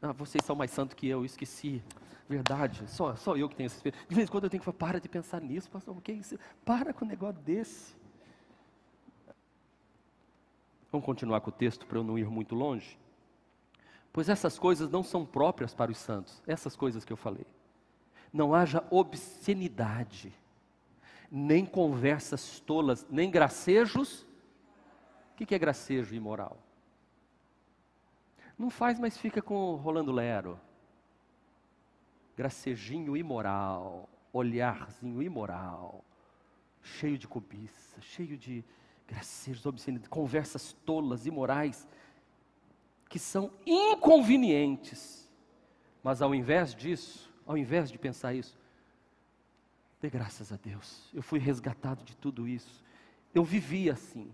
Ah, 0.00 0.12
vocês 0.12 0.44
são 0.44 0.54
mais 0.54 0.70
santos 0.70 0.94
que 0.94 1.08
eu, 1.08 1.24
esqueci. 1.24 1.82
Verdade, 2.28 2.88
só, 2.88 3.16
só 3.16 3.36
eu 3.36 3.48
que 3.48 3.56
tenho 3.56 3.66
esse 3.66 3.74
espírito. 3.74 4.06
De 4.08 4.14
vez 4.14 4.28
em 4.28 4.30
quando 4.30 4.44
eu 4.44 4.50
tenho 4.50 4.60
que 4.60 4.64
falar, 4.64 4.78
para 4.78 5.00
de 5.00 5.08
pensar 5.08 5.40
nisso, 5.40 5.68
pastor, 5.68 5.98
o 5.98 6.00
que 6.00 6.12
é 6.12 6.14
isso? 6.14 6.38
Para 6.64 6.94
com 6.94 7.04
um 7.04 7.08
negócio 7.08 7.42
desse. 7.42 7.96
Vamos 10.92 11.04
continuar 11.04 11.40
com 11.40 11.50
o 11.50 11.52
texto 11.52 11.84
para 11.84 11.98
eu 11.98 12.04
não 12.04 12.16
ir 12.16 12.30
muito 12.30 12.54
longe? 12.54 12.96
Pois 14.12 14.28
essas 14.28 14.60
coisas 14.60 14.88
não 14.88 15.02
são 15.02 15.26
próprias 15.26 15.74
para 15.74 15.90
os 15.90 15.98
santos, 15.98 16.40
essas 16.46 16.76
coisas 16.76 17.04
que 17.04 17.12
eu 17.12 17.16
falei. 17.16 17.46
Não 18.32 18.54
haja 18.54 18.84
obscenidade, 18.92 20.32
nem 21.36 21.66
conversas 21.66 22.60
tolas, 22.60 23.04
nem 23.10 23.28
gracejos. 23.28 24.24
O 25.32 25.34
que 25.34 25.52
é 25.52 25.58
gracejo 25.58 26.14
imoral? 26.14 26.56
Não 28.56 28.70
faz, 28.70 29.00
mas 29.00 29.18
fica 29.18 29.42
com 29.42 29.74
rolando 29.74 30.12
lero. 30.12 30.60
Gracejinho 32.36 33.16
imoral, 33.16 34.08
olharzinho 34.32 35.20
imoral, 35.20 36.04
cheio 36.80 37.18
de 37.18 37.26
cobiça, 37.26 38.00
cheio 38.00 38.38
de 38.38 38.64
gracejos, 39.08 39.66
obscenidades, 39.66 40.08
conversas 40.08 40.72
tolas, 40.84 41.26
imorais, 41.26 41.88
que 43.08 43.18
são 43.18 43.50
inconvenientes. 43.66 45.28
Mas 46.00 46.22
ao 46.22 46.32
invés 46.32 46.76
disso, 46.76 47.34
ao 47.44 47.58
invés 47.58 47.90
de 47.90 47.98
pensar 47.98 48.34
isso, 48.34 48.56
dê 50.04 50.10
graças 50.10 50.52
a 50.52 50.56
Deus, 50.56 51.08
eu 51.14 51.22
fui 51.22 51.38
resgatado 51.38 52.04
de 52.04 52.14
tudo 52.14 52.46
isso. 52.46 52.84
Eu 53.34 53.42
vivi 53.42 53.88
assim. 53.88 54.30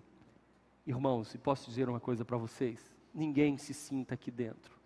Irmãos, 0.85 1.33
e 1.35 1.39
posso 1.39 1.71
dizer 1.71 1.89
uma 1.89 2.01
coisa 2.01 2.25
para 2.25 2.37
vocês: 2.37 2.81
ninguém 3.15 3.57
se 3.57 3.73
sinta 3.73 4.15
aqui 4.15 4.31
dentro 4.31 4.81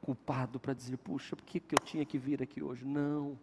culpado 0.00 0.60
para 0.60 0.74
dizer, 0.74 0.98
puxa, 0.98 1.34
por 1.34 1.46
que, 1.46 1.58
que 1.58 1.74
eu 1.74 1.78
tinha 1.78 2.04
que 2.04 2.18
vir 2.18 2.42
aqui 2.42 2.62
hoje? 2.62 2.84
Não. 2.84 3.38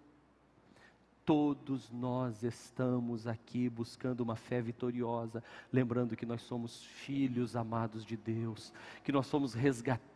Todos 1.26 1.90
nós 1.90 2.44
estamos 2.44 3.26
aqui 3.26 3.68
buscando 3.68 4.22
uma 4.22 4.36
fé 4.36 4.62
vitoriosa, 4.62 5.44
lembrando 5.74 6.16
que 6.16 6.26
nós 6.26 6.44
somos 6.44 6.84
filhos 6.84 7.56
amados 7.56 8.06
de 8.06 8.16
Deus, 8.16 8.72
que 9.04 9.12
nós 9.12 9.26
somos 9.26 9.56
resgatados 9.56 10.11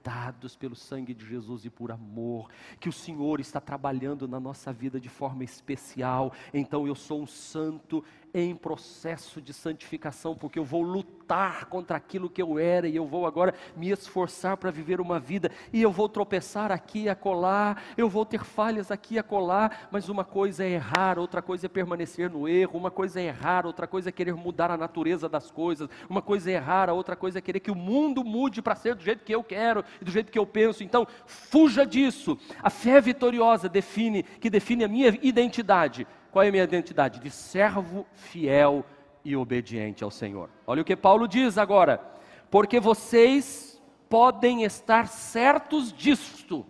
pelo 0.59 0.75
sangue 0.75 1.13
de 1.13 1.25
Jesus 1.25 1.65
e 1.65 1.69
por 1.69 1.91
amor, 1.91 2.49
que 2.79 2.87
o 2.87 2.93
Senhor 2.93 3.39
está 3.39 3.59
trabalhando 3.59 4.27
na 4.27 4.39
nossa 4.39 4.71
vida 4.71 4.99
de 4.99 5.09
forma 5.09 5.43
especial. 5.43 6.31
Então 6.53 6.85
eu 6.85 6.93
sou 6.93 7.21
um 7.21 7.27
santo 7.27 8.03
em 8.37 8.53
processo 8.53 9.41
de 9.41 9.53
santificação, 9.53 10.35
porque 10.35 10.59
eu 10.59 10.65
vou 10.65 10.81
lutar 10.81 11.67
contra 11.67 11.95
aquilo 11.95 12.29
que 12.29 12.41
eu 12.41 12.59
era 12.59 12.85
e 12.85 12.93
eu 12.93 13.07
vou 13.07 13.25
agora 13.25 13.53
me 13.77 13.89
esforçar 13.89 14.57
para 14.57 14.69
viver 14.69 14.99
uma 14.99 15.21
vida 15.21 15.49
e 15.71 15.81
eu 15.81 15.89
vou 15.89 16.09
tropeçar 16.09 16.69
aqui 16.69 17.03
e 17.03 17.09
acolá, 17.09 17.77
eu 17.95 18.09
vou 18.09 18.25
ter 18.25 18.43
falhas 18.43 18.91
aqui 18.91 19.15
e 19.15 19.19
acolá, 19.19 19.71
mas 19.89 20.09
uma 20.09 20.25
coisa 20.25 20.65
é 20.65 20.71
errar, 20.71 21.17
outra 21.17 21.41
coisa 21.41 21.67
é 21.67 21.69
permanecer 21.69 22.29
no 22.29 22.45
erro, 22.45 22.77
uma 22.77 22.91
coisa 22.91 23.21
é 23.21 23.27
errar, 23.27 23.65
outra 23.65 23.87
coisa 23.87 24.09
é 24.09 24.11
querer 24.11 24.35
mudar 24.35 24.69
a 24.69 24.75
natureza 24.75 25.29
das 25.29 25.49
coisas, 25.49 25.89
uma 26.09 26.21
coisa 26.21 26.51
é 26.51 26.55
errar, 26.55 26.89
a 26.89 26.93
outra 26.93 27.15
coisa 27.15 27.37
é 27.37 27.41
querer 27.41 27.61
que 27.61 27.71
o 27.71 27.75
mundo 27.75 28.21
mude 28.21 28.61
para 28.61 28.75
ser 28.75 28.95
do 28.95 29.03
jeito 29.03 29.23
que 29.23 29.33
eu 29.33 29.45
quero 29.45 29.81
e 30.01 30.05
do 30.05 30.11
jeito 30.11 30.31
que 30.31 30.39
eu 30.39 30.45
penso. 30.45 30.83
Então, 30.83 31.07
fuja 31.25 31.85
disso. 31.85 32.37
A 32.61 32.69
fé 32.69 32.99
vitoriosa 33.01 33.69
define 33.69 34.23
que 34.23 34.49
define 34.49 34.83
a 34.83 34.87
minha 34.87 35.17
identidade 35.21 36.07
qual 36.35 36.43
é 36.43 36.49
a 36.49 36.51
minha 36.51 36.65
identidade? 36.65 37.21
De 37.21 37.31
servo 37.31 38.05
fiel 38.11 38.83
e 39.23 39.37
obediente 39.37 40.03
ao 40.03 40.11
Senhor. 40.11 40.49
Olha 40.67 40.81
o 40.81 40.83
que 40.83 40.93
Paulo 40.93 41.29
diz 41.29 41.57
agora. 41.57 42.01
Porque 42.51 42.77
vocês 42.77 43.81
podem 44.09 44.65
estar 44.65 45.07
certos 45.07 45.93
disto. 45.93 46.65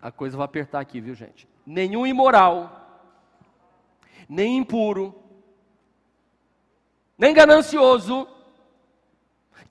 A 0.00 0.10
coisa 0.10 0.36
vai 0.36 0.46
apertar 0.46 0.80
aqui, 0.80 1.00
viu, 1.00 1.14
gente? 1.14 1.48
Nenhum 1.64 2.04
imoral, 2.04 3.06
nem 4.28 4.58
impuro, 4.58 5.14
nem 7.16 7.32
ganancioso, 7.32 8.26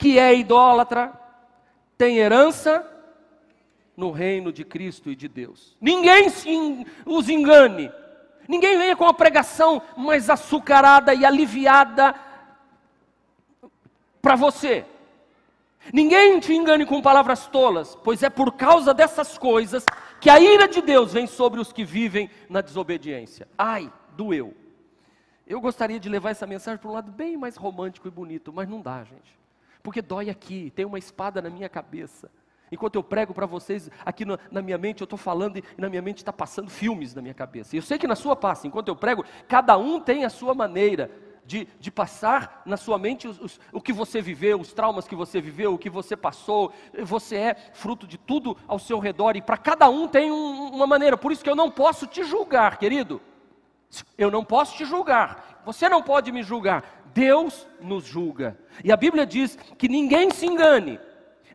que 0.01 0.17
é 0.17 0.33
idólatra, 0.33 1.13
tem 1.95 2.17
herança 2.17 2.83
no 3.95 4.09
reino 4.09 4.51
de 4.51 4.65
Cristo 4.65 5.11
e 5.11 5.15
de 5.15 5.27
Deus. 5.27 5.77
Ninguém 5.79 6.27
se, 6.27 6.49
os 7.05 7.29
engane. 7.29 7.91
Ninguém 8.47 8.79
venha 8.79 8.95
com 8.95 9.05
a 9.05 9.13
pregação 9.13 9.79
mais 9.95 10.27
açucarada 10.27 11.13
e 11.13 11.23
aliviada 11.23 12.15
para 14.19 14.35
você. 14.35 14.83
Ninguém 15.93 16.39
te 16.39 16.51
engane 16.51 16.83
com 16.83 16.99
palavras 16.99 17.45
tolas, 17.45 17.95
pois 18.03 18.23
é 18.23 18.29
por 18.29 18.53
causa 18.53 18.95
dessas 18.95 19.37
coisas 19.37 19.85
que 20.19 20.31
a 20.31 20.39
ira 20.39 20.67
de 20.67 20.81
Deus 20.81 21.13
vem 21.13 21.27
sobre 21.27 21.59
os 21.59 21.71
que 21.71 21.85
vivem 21.85 22.27
na 22.49 22.61
desobediência. 22.61 23.47
Ai, 23.55 23.93
doeu. 24.17 24.55
Eu 25.45 25.61
gostaria 25.61 25.99
de 25.99 26.09
levar 26.09 26.31
essa 26.31 26.47
mensagem 26.47 26.79
para 26.79 26.89
um 26.89 26.93
lado 26.93 27.11
bem 27.11 27.37
mais 27.37 27.55
romântico 27.55 28.07
e 28.07 28.11
bonito, 28.11 28.51
mas 28.51 28.67
não 28.67 28.81
dá, 28.81 29.03
gente. 29.03 29.40
Porque 29.81 30.01
dói 30.01 30.29
aqui, 30.29 30.71
tem 30.75 30.85
uma 30.85 30.99
espada 30.99 31.41
na 31.41 31.49
minha 31.49 31.69
cabeça. 31.69 32.29
Enquanto 32.71 32.95
eu 32.95 33.03
prego 33.03 33.33
para 33.33 33.45
vocês, 33.45 33.89
aqui 34.05 34.23
no, 34.23 34.39
na 34.49 34.61
minha 34.61 34.77
mente, 34.77 35.01
eu 35.01 35.05
estou 35.05 35.19
falando 35.19 35.57
e 35.57 35.63
na 35.77 35.89
minha 35.89 36.01
mente 36.01 36.19
está 36.19 36.31
passando 36.31 36.69
filmes 36.69 37.13
na 37.13 37.21
minha 37.21 37.33
cabeça. 37.33 37.75
E 37.75 37.79
eu 37.79 37.83
sei 37.83 37.97
que 37.97 38.07
na 38.07 38.15
sua 38.15 38.35
passa, 38.35 38.65
enquanto 38.65 38.87
eu 38.87 38.95
prego, 38.95 39.25
cada 39.47 39.77
um 39.77 39.99
tem 39.99 40.23
a 40.23 40.29
sua 40.29 40.53
maneira 40.53 41.11
de, 41.45 41.67
de 41.79 41.91
passar 41.91 42.61
na 42.65 42.77
sua 42.77 42.97
mente 42.97 43.27
os, 43.27 43.39
os, 43.41 43.59
o 43.73 43.81
que 43.81 43.91
você 43.91 44.21
viveu, 44.21 44.59
os 44.59 44.71
traumas 44.71 45.05
que 45.05 45.15
você 45.15 45.41
viveu, 45.41 45.73
o 45.73 45.77
que 45.77 45.89
você 45.89 46.15
passou. 46.15 46.71
Você 47.03 47.35
é 47.35 47.55
fruto 47.73 48.07
de 48.07 48.17
tudo 48.17 48.55
ao 48.67 48.79
seu 48.79 48.99
redor 48.99 49.35
e 49.35 49.41
para 49.41 49.57
cada 49.57 49.89
um 49.89 50.07
tem 50.07 50.31
um, 50.31 50.69
uma 50.69 50.87
maneira. 50.87 51.17
Por 51.17 51.33
isso 51.33 51.43
que 51.43 51.49
eu 51.49 51.55
não 51.55 51.69
posso 51.69 52.07
te 52.07 52.23
julgar, 52.23 52.77
querido. 52.77 53.21
Eu 54.17 54.31
não 54.31 54.45
posso 54.45 54.77
te 54.77 54.85
julgar. 54.85 55.61
Você 55.65 55.89
não 55.89 56.01
pode 56.01 56.31
me 56.31 56.41
julgar. 56.41 57.00
Deus 57.13 57.67
nos 57.79 58.05
julga. 58.05 58.57
E 58.83 58.91
a 58.91 58.97
Bíblia 58.97 59.25
diz 59.25 59.55
que 59.77 59.87
ninguém 59.87 60.31
se 60.31 60.45
engane 60.45 60.99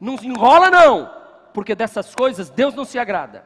não 0.01 0.17
se 0.17 0.27
enrola, 0.27 0.71
não, 0.71 1.11
porque 1.53 1.75
dessas 1.75 2.15
coisas 2.15 2.51
Deus 2.51 2.75
não 2.75 2.85
se 2.85 2.99
agrada. 2.99 3.45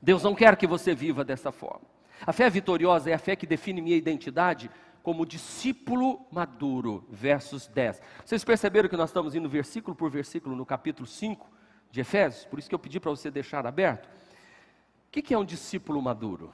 Deus 0.00 0.22
não 0.22 0.34
quer 0.34 0.56
que 0.56 0.66
você 0.66 0.94
viva 0.94 1.24
dessa 1.24 1.52
forma. 1.52 1.86
A 2.26 2.32
fé 2.32 2.48
vitoriosa 2.50 3.10
é 3.10 3.14
a 3.14 3.18
fé 3.18 3.36
que 3.36 3.46
define 3.46 3.80
minha 3.80 3.96
identidade 3.96 4.70
como 5.02 5.26
discípulo 5.26 6.24
maduro. 6.30 7.06
Versos 7.10 7.66
10. 7.68 8.00
Vocês 8.24 8.44
perceberam 8.44 8.88
que 8.88 8.96
nós 8.96 9.10
estamos 9.10 9.34
indo 9.34 9.48
versículo 9.48 9.96
por 9.96 10.10
versículo 10.10 10.56
no 10.56 10.66
capítulo 10.66 11.06
5 11.06 11.48
de 11.90 12.00
Efésios? 12.00 12.44
Por 12.44 12.58
isso 12.58 12.68
que 12.68 12.74
eu 12.74 12.78
pedi 12.78 12.98
para 12.98 13.10
você 13.10 13.30
deixar 13.30 13.66
aberto. 13.66 14.06
O 14.06 15.10
que 15.10 15.34
é 15.34 15.38
um 15.38 15.44
discípulo 15.44 16.00
maduro? 16.00 16.52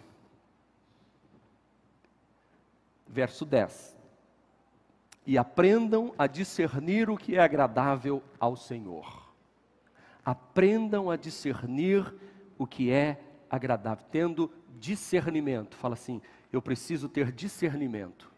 Verso 3.07 3.47
10 3.47 3.98
e 5.29 5.37
aprendam 5.37 6.15
a 6.17 6.27
discernir 6.27 7.11
o 7.11 7.17
que 7.19 7.37
é 7.37 7.41
agradável 7.41 8.23
ao 8.41 8.57
Senhor. 8.57 9.31
Aprendam 10.25 11.11
a 11.11 11.17
discernir 11.17 12.15
o 12.57 12.67
que 12.67 12.91
é 12.91 13.21
agradável, 13.51 14.07
tendo 14.11 14.51
discernimento. 14.79 15.77
Fala 15.77 15.93
assim: 15.93 16.23
eu 16.51 16.63
preciso 16.63 17.11
ter 17.11 17.31
discernimento. 17.31 18.33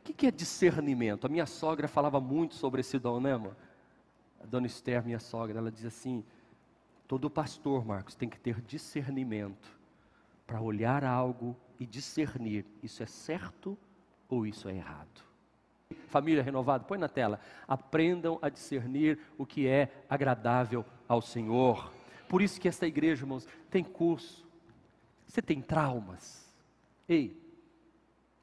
O 0.00 0.12
que 0.12 0.26
é 0.26 0.30
discernimento? 0.30 1.26
A 1.26 1.30
minha 1.30 1.46
sogra 1.46 1.88
falava 1.88 2.20
muito 2.20 2.54
sobre 2.54 2.82
esse 2.82 2.98
dom, 2.98 3.20
né, 3.20 3.32
amor? 3.32 3.56
A 4.38 4.44
dona 4.44 4.66
Esther, 4.66 5.02
minha 5.02 5.18
sogra, 5.18 5.60
ela 5.60 5.72
diz 5.72 5.86
assim: 5.86 6.22
todo 7.08 7.30
pastor, 7.30 7.86
Marcos, 7.86 8.14
tem 8.14 8.28
que 8.28 8.38
ter 8.38 8.60
discernimento 8.60 9.80
para 10.46 10.60
olhar 10.60 11.04
algo 11.04 11.56
e 11.80 11.86
discernir: 11.86 12.66
isso 12.82 13.02
é 13.02 13.06
certo 13.06 13.78
ou 14.34 14.46
isso 14.46 14.68
é 14.68 14.74
errado. 14.74 15.22
Família 16.08 16.42
renovada, 16.42 16.84
põe 16.84 16.98
na 16.98 17.08
tela. 17.08 17.40
Aprendam 17.66 18.38
a 18.42 18.48
discernir 18.48 19.18
o 19.38 19.46
que 19.46 19.66
é 19.66 20.04
agradável 20.08 20.84
ao 21.08 21.20
Senhor. 21.20 21.92
Por 22.28 22.42
isso 22.42 22.60
que 22.60 22.68
esta 22.68 22.86
igreja, 22.86 23.22
irmãos, 23.22 23.46
tem 23.70 23.84
curso. 23.84 24.46
Você 25.26 25.40
tem 25.40 25.60
traumas. 25.60 26.52
Ei, 27.08 27.40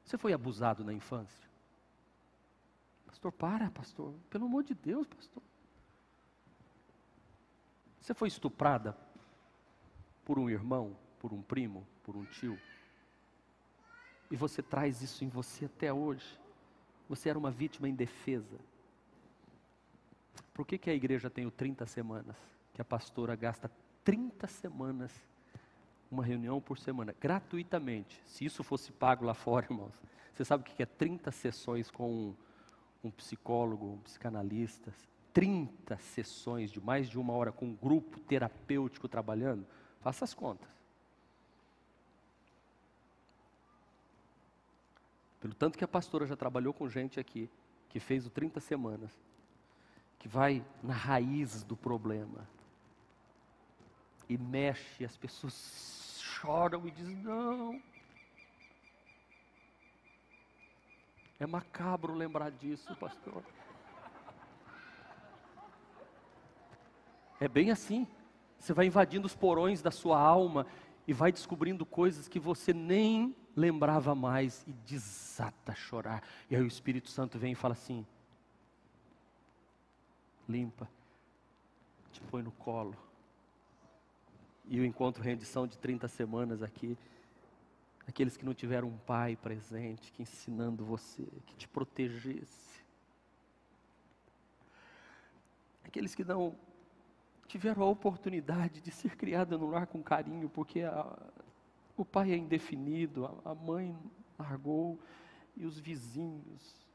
você 0.04 0.16
foi 0.16 0.32
abusado 0.32 0.84
na 0.84 0.92
infância? 0.92 1.48
Pastor, 3.06 3.32
para, 3.32 3.70
pastor. 3.70 4.14
Pelo 4.30 4.46
amor 4.46 4.64
de 4.64 4.74
Deus, 4.74 5.06
pastor. 5.06 5.42
Você 8.00 8.14
foi 8.14 8.28
estuprada 8.28 8.96
por 10.24 10.38
um 10.38 10.50
irmão, 10.50 10.96
por 11.20 11.32
um 11.32 11.40
primo, 11.40 11.86
por 12.02 12.16
um 12.16 12.24
tio? 12.24 12.58
E 14.32 14.36
você 14.36 14.62
traz 14.62 15.02
isso 15.02 15.22
em 15.26 15.28
você 15.28 15.66
até 15.66 15.92
hoje. 15.92 16.24
Você 17.06 17.28
era 17.28 17.38
uma 17.38 17.50
vítima 17.50 17.86
indefesa. 17.86 18.58
Por 20.54 20.66
que, 20.66 20.78
que 20.78 20.88
a 20.88 20.94
igreja 20.94 21.28
tem 21.28 21.44
o 21.44 21.50
30 21.50 21.84
semanas? 21.84 22.34
Que 22.72 22.80
a 22.80 22.84
pastora 22.84 23.36
gasta 23.36 23.70
30 24.02 24.46
semanas, 24.48 25.12
uma 26.10 26.24
reunião 26.24 26.62
por 26.62 26.78
semana, 26.78 27.14
gratuitamente. 27.20 28.18
Se 28.24 28.46
isso 28.46 28.64
fosse 28.64 28.90
pago 28.90 29.26
lá 29.26 29.34
fora, 29.34 29.66
irmãos, 29.70 30.00
você 30.32 30.46
sabe 30.46 30.62
o 30.62 30.64
que 30.64 30.82
é 30.82 30.86
30 30.86 31.30
sessões 31.30 31.90
com 31.90 32.34
um, 33.04 33.10
psicólogo, 33.10 33.84
um 33.84 33.98
psicanalista? 33.98 34.94
30 35.34 35.98
sessões 35.98 36.70
de 36.70 36.80
mais 36.80 37.06
de 37.06 37.18
uma 37.18 37.34
hora 37.34 37.52
com 37.52 37.66
um 37.66 37.76
grupo 37.76 38.18
terapêutico 38.20 39.06
trabalhando? 39.08 39.66
Faça 40.00 40.24
as 40.24 40.32
contas. 40.32 40.70
Pelo 45.42 45.54
tanto 45.54 45.76
que 45.76 45.82
a 45.82 45.88
pastora 45.88 46.24
já 46.24 46.36
trabalhou 46.36 46.72
com 46.72 46.88
gente 46.88 47.18
aqui, 47.18 47.50
que 47.88 47.98
fez 47.98 48.24
o 48.24 48.30
30 48.30 48.60
semanas, 48.60 49.10
que 50.16 50.28
vai 50.28 50.64
na 50.80 50.94
raiz 50.94 51.64
do 51.64 51.76
problema, 51.76 52.48
e 54.28 54.38
mexe, 54.38 55.04
as 55.04 55.16
pessoas 55.16 56.20
choram 56.20 56.86
e 56.86 56.92
dizem: 56.92 57.16
não. 57.16 57.82
É 61.40 61.44
macabro 61.44 62.14
lembrar 62.14 62.52
disso, 62.52 62.94
pastor. 62.94 63.42
É 67.40 67.48
bem 67.48 67.72
assim. 67.72 68.06
Você 68.60 68.72
vai 68.72 68.86
invadindo 68.86 69.26
os 69.26 69.34
porões 69.34 69.82
da 69.82 69.90
sua 69.90 70.20
alma 70.20 70.68
e 71.06 71.12
vai 71.12 71.32
descobrindo 71.32 71.84
coisas 71.84 72.28
que 72.28 72.38
você 72.38 72.72
nem 72.72 73.34
lembrava 73.56 74.14
mais 74.14 74.64
e 74.66 74.72
desata 74.72 75.72
a 75.72 75.74
chorar. 75.74 76.22
E 76.50 76.56
aí 76.56 76.62
o 76.62 76.66
Espírito 76.66 77.10
Santo 77.10 77.38
vem 77.38 77.52
e 77.52 77.56
fala 77.56 77.74
assim: 77.74 78.06
limpa, 80.48 80.88
te 82.12 82.20
põe 82.22 82.42
no 82.42 82.52
colo 82.52 82.96
e 84.68 84.80
o 84.80 84.84
encontro 84.84 85.22
rendição 85.22 85.66
de 85.66 85.76
30 85.78 86.08
semanas 86.08 86.62
aqui. 86.62 86.96
Aqueles 88.06 88.36
que 88.36 88.44
não 88.44 88.54
tiveram 88.54 88.88
um 88.88 88.98
pai 88.98 89.36
presente, 89.36 90.10
que 90.12 90.22
ensinando 90.22 90.84
você, 90.84 91.26
que 91.46 91.54
te 91.54 91.68
protegesse. 91.68 92.82
Aqueles 95.84 96.14
que 96.14 96.24
não 96.24 96.56
tiveram 97.52 97.82
a 97.82 97.86
oportunidade 97.86 98.80
de 98.80 98.90
ser 98.90 99.14
criado 99.14 99.58
no 99.58 99.68
lar 99.68 99.86
com 99.86 100.02
carinho, 100.02 100.48
porque 100.48 100.80
a, 100.80 101.18
o 101.94 102.02
pai 102.02 102.32
é 102.32 102.36
indefinido, 102.36 103.26
a, 103.26 103.50
a 103.50 103.54
mãe 103.54 103.94
largou, 104.38 104.98
e 105.54 105.66
os 105.66 105.78
vizinhos, 105.78 106.88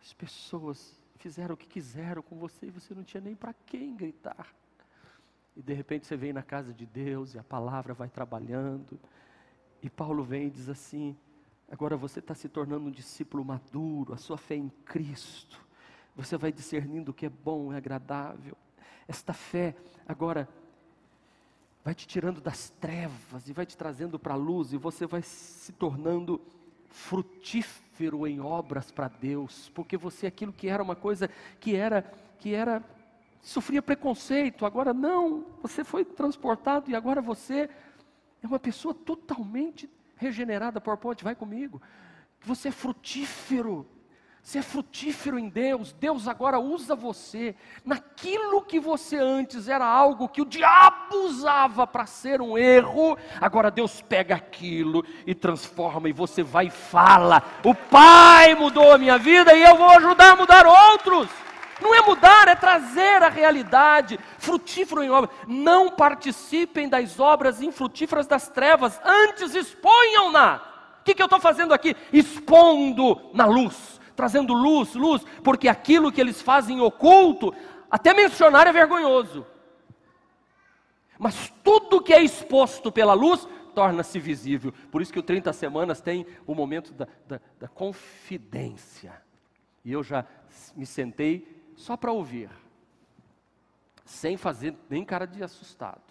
as 0.00 0.14
pessoas 0.14 0.98
fizeram 1.16 1.54
o 1.54 1.56
que 1.58 1.68
quiseram 1.68 2.22
com 2.22 2.38
você 2.38 2.68
e 2.68 2.70
você 2.70 2.94
não 2.94 3.04
tinha 3.04 3.20
nem 3.20 3.36
para 3.36 3.52
quem 3.52 3.94
gritar. 3.94 4.46
E 5.54 5.60
de 5.60 5.74
repente 5.74 6.06
você 6.06 6.16
vem 6.16 6.32
na 6.32 6.42
casa 6.42 6.72
de 6.72 6.86
Deus 6.86 7.34
e 7.34 7.38
a 7.38 7.44
palavra 7.44 7.92
vai 7.92 8.08
trabalhando. 8.08 8.98
E 9.82 9.90
Paulo 9.90 10.24
vem 10.24 10.46
e 10.46 10.50
diz 10.50 10.70
assim: 10.70 11.14
agora 11.70 11.94
você 11.94 12.20
está 12.20 12.34
se 12.34 12.48
tornando 12.48 12.86
um 12.86 12.90
discípulo 12.90 13.44
maduro, 13.44 14.14
a 14.14 14.16
sua 14.16 14.38
fé 14.38 14.54
em 14.54 14.70
Cristo. 14.86 15.62
Você 16.16 16.38
vai 16.38 16.50
discernindo 16.50 17.10
o 17.10 17.14
que 17.14 17.26
é 17.26 17.28
bom 17.28 17.70
e 17.74 17.76
agradável. 17.76 18.56
Esta 19.08 19.32
fé 19.32 19.74
agora 20.06 20.48
vai 21.82 21.94
te 21.94 22.06
tirando 22.06 22.40
das 22.40 22.70
trevas 22.78 23.48
e 23.48 23.52
vai 23.52 23.64
te 23.64 23.76
trazendo 23.76 24.18
para 24.18 24.34
a 24.34 24.36
luz, 24.36 24.72
e 24.72 24.76
você 24.76 25.06
vai 25.06 25.22
se 25.22 25.72
tornando 25.72 26.40
frutífero 26.90 28.26
em 28.26 28.40
obras 28.40 28.90
para 28.90 29.08
Deus, 29.08 29.70
porque 29.74 29.96
você 29.96 30.26
é 30.26 30.28
aquilo 30.28 30.52
que 30.52 30.68
era 30.68 30.82
uma 30.82 30.94
coisa 30.94 31.28
que 31.58 31.74
era 31.74 32.02
que 32.38 32.54
era 32.54 32.84
sofria 33.40 33.80
preconceito, 33.80 34.66
agora 34.66 34.92
não, 34.92 35.46
você 35.62 35.82
foi 35.82 36.04
transportado 36.04 36.90
e 36.90 36.94
agora 36.94 37.20
você 37.20 37.70
é 38.42 38.46
uma 38.46 38.58
pessoa 38.58 38.94
totalmente 38.94 39.88
regenerada. 40.16 40.80
ponte, 40.80 41.24
vai 41.24 41.34
comigo. 41.34 41.80
Você 42.40 42.68
é 42.68 42.72
frutífero. 42.72 43.86
Você 44.48 44.60
é 44.60 44.62
frutífero 44.62 45.38
em 45.38 45.46
Deus. 45.46 45.92
Deus 45.92 46.26
agora 46.26 46.58
usa 46.58 46.96
você 46.96 47.54
naquilo 47.84 48.62
que 48.62 48.80
você 48.80 49.18
antes 49.18 49.68
era 49.68 49.84
algo 49.84 50.26
que 50.26 50.40
o 50.40 50.46
diabo 50.46 51.16
usava 51.26 51.86
para 51.86 52.06
ser 52.06 52.40
um 52.40 52.56
erro. 52.56 53.18
Agora 53.42 53.70
Deus 53.70 54.00
pega 54.00 54.36
aquilo 54.36 55.04
e 55.26 55.34
transforma 55.34 56.08
e 56.08 56.14
você 56.14 56.42
vai 56.42 56.68
e 56.68 56.70
fala: 56.70 57.42
"O 57.62 57.74
Pai 57.74 58.54
mudou 58.54 58.90
a 58.90 58.96
minha 58.96 59.18
vida 59.18 59.52
e 59.52 59.62
eu 59.62 59.76
vou 59.76 59.90
ajudar 59.90 60.32
a 60.32 60.36
mudar 60.36 60.64
outros". 60.66 61.28
Não 61.78 61.94
é 61.94 62.00
mudar, 62.00 62.48
é 62.48 62.54
trazer 62.54 63.22
a 63.22 63.28
realidade, 63.28 64.18
frutífero 64.38 65.02
em 65.02 65.10
obra. 65.10 65.28
Não 65.46 65.90
participem 65.90 66.88
das 66.88 67.20
obras 67.20 67.60
infrutíferas 67.60 68.26
das 68.26 68.48
trevas, 68.48 68.98
antes 69.04 69.54
exponham-na. 69.54 70.62
O 71.02 71.04
que, 71.04 71.14
que 71.14 71.20
eu 71.20 71.26
estou 71.26 71.38
fazendo 71.38 71.74
aqui? 71.74 71.94
Expondo 72.10 73.30
na 73.34 73.44
luz, 73.44 73.97
trazendo 74.18 74.52
luz, 74.52 74.96
luz, 74.96 75.24
porque 75.44 75.68
aquilo 75.68 76.10
que 76.10 76.20
eles 76.20 76.42
fazem 76.42 76.80
oculto, 76.80 77.54
até 77.88 78.12
mencionar 78.12 78.66
é 78.66 78.72
vergonhoso. 78.72 79.46
Mas 81.16 81.54
tudo 81.62 82.02
que 82.02 82.12
é 82.12 82.20
exposto 82.20 82.90
pela 82.90 83.14
luz 83.14 83.46
torna-se 83.76 84.18
visível. 84.18 84.72
Por 84.90 85.00
isso 85.00 85.12
que 85.12 85.20
o 85.20 85.22
30 85.22 85.52
Semanas 85.52 86.00
tem 86.00 86.26
o 86.48 86.52
momento 86.52 86.92
da, 86.92 87.06
da, 87.28 87.40
da 87.60 87.68
confidência. 87.68 89.22
E 89.84 89.92
eu 89.92 90.02
já 90.02 90.26
me 90.74 90.84
sentei 90.84 91.70
só 91.76 91.96
para 91.96 92.10
ouvir, 92.10 92.50
sem 94.04 94.36
fazer 94.36 94.74
nem 94.90 95.04
cara 95.04 95.26
de 95.26 95.44
assustado, 95.44 96.02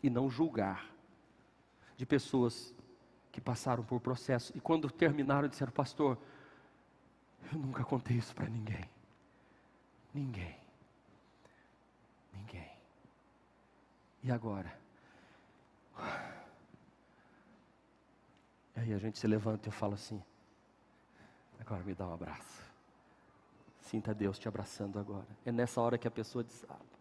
e 0.00 0.08
não 0.08 0.30
julgar, 0.30 0.86
de 1.96 2.06
pessoas 2.06 2.72
que 3.32 3.40
passaram 3.40 3.82
por 3.82 3.98
processo 3.98 4.52
e 4.54 4.60
quando 4.60 4.88
terminaram 4.88 5.48
disseram, 5.48 5.72
pastor, 5.72 6.16
eu 7.52 7.58
nunca 7.58 7.84
contei 7.84 8.16
isso 8.16 8.34
para 8.34 8.48
ninguém. 8.48 8.88
Ninguém. 10.12 10.56
Ninguém. 12.32 12.70
E 14.22 14.30
agora? 14.30 14.78
E 18.76 18.80
aí 18.80 18.92
a 18.92 18.98
gente 18.98 19.18
se 19.18 19.26
levanta 19.26 19.68
e 19.68 19.70
eu 19.70 19.72
falo 19.72 19.94
assim: 19.94 20.22
agora 21.60 21.82
me 21.82 21.94
dá 21.94 22.06
um 22.06 22.14
abraço. 22.14 22.64
Sinta 23.80 24.14
Deus 24.14 24.38
te 24.38 24.48
abraçando 24.48 24.98
agora. 24.98 25.26
É 25.44 25.52
nessa 25.52 25.80
hora 25.80 25.98
que 25.98 26.08
a 26.08 26.10
pessoa 26.10 26.42
desaba. 26.42 26.94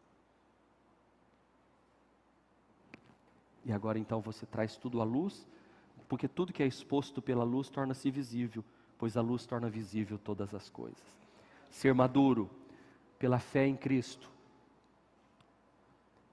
E 3.66 3.72
agora 3.72 3.98
então 3.98 4.22
você 4.22 4.46
traz 4.46 4.76
tudo 4.76 5.02
à 5.02 5.04
luz, 5.04 5.48
porque 6.10 6.28
tudo 6.28 6.52
que 6.52 6.62
é 6.62 6.68
exposto 6.68 7.22
pela 7.22 7.44
luz 7.44 7.70
torna-se 7.70 8.12
visível, 8.12 8.64
pois 9.04 9.18
a 9.18 9.22
luz 9.22 9.46
torna 9.46 9.70
visível 9.70 10.18
todas 10.18 10.56
as 10.56 10.70
coisas. 10.70 11.04
Ser 11.70 11.94
maduro 11.94 12.50
pela 13.20 13.38
fé 13.38 13.68
em 13.68 13.76
Cristo. 13.76 14.30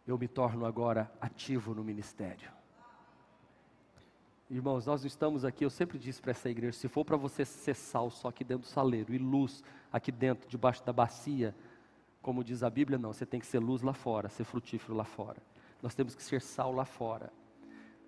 Eu 0.07 0.17
me 0.17 0.29
torno 0.29 0.65
agora 0.65 1.13
ativo 1.21 1.75
no 1.75 1.83
ministério. 1.83 2.49
Irmãos, 4.49 4.87
nós 4.87 5.05
estamos 5.05 5.45
aqui, 5.45 5.65
eu 5.65 5.69
sempre 5.69 5.99
disse 5.99 6.23
para 6.23 6.31
essa 6.31 6.49
igreja, 6.49 6.79
se 6.79 6.87
for 6.87 7.05
para 7.05 7.17
você 7.17 7.45
ser 7.45 7.75
sal 7.75 8.09
só 8.09 8.29
aqui 8.29 8.45
dentro 8.45 8.69
do 8.69 8.73
saleiro 8.73 9.13
e 9.13 9.19
luz 9.19 9.65
aqui 9.93 10.13
dentro, 10.13 10.49
debaixo 10.49 10.85
da 10.85 10.93
bacia, 10.93 11.53
como 12.23 12.45
diz 12.45 12.63
a 12.63 12.71
Bíblia, 12.71 13.01
não, 13.01 13.13
você 13.13 13.27
tem 13.27 13.41
que 13.41 13.47
ser 13.47 13.59
luz 13.59 13.83
lá 13.83 13.95
fora, 13.95 14.29
ser 14.29 14.45
frutífero 14.45 14.95
lá 14.95 15.05
fora. 15.05 15.43
Nós 15.83 15.93
temos 15.93 16.15
que 16.15 16.23
ser 16.23 16.41
sal 16.41 16.73
lá 16.73 16.85
fora. 16.85 17.33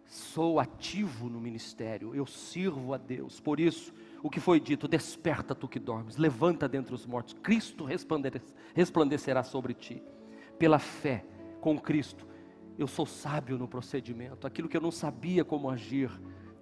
Sou 0.07 0.61
ativo 0.61 1.29
no 1.29 1.41
ministério, 1.41 2.15
eu 2.15 2.27
sirvo 2.27 2.95
a 2.95 2.97
Deus. 2.97 3.41
Por 3.41 3.59
isso, 3.59 3.93
o 4.23 4.31
que 4.31 4.41
foi 4.41 4.61
dito: 4.61 4.87
desperta 4.87 5.55
tu 5.55 5.67
que 5.67 5.81
dormes, 5.81 6.17
levanta 6.17 6.69
dentre 6.69 6.95
os 6.95 7.05
mortos, 7.05 7.35
Cristo 7.43 7.87
resplandecerá 8.75 9.43
sobre 9.43 9.75
ti. 9.75 10.03
Pela 10.59 10.79
fé 10.79 11.25
com 11.61 11.79
Cristo, 11.79 12.27
eu 12.79 12.87
sou 12.87 13.05
sábio 13.05 13.59
no 13.59 13.67
procedimento, 13.67 14.47
aquilo 14.47 14.69
que 14.69 14.77
eu 14.77 14.81
não 14.81 14.93
sabia 14.93 15.45
como 15.45 15.69
agir. 15.69 16.11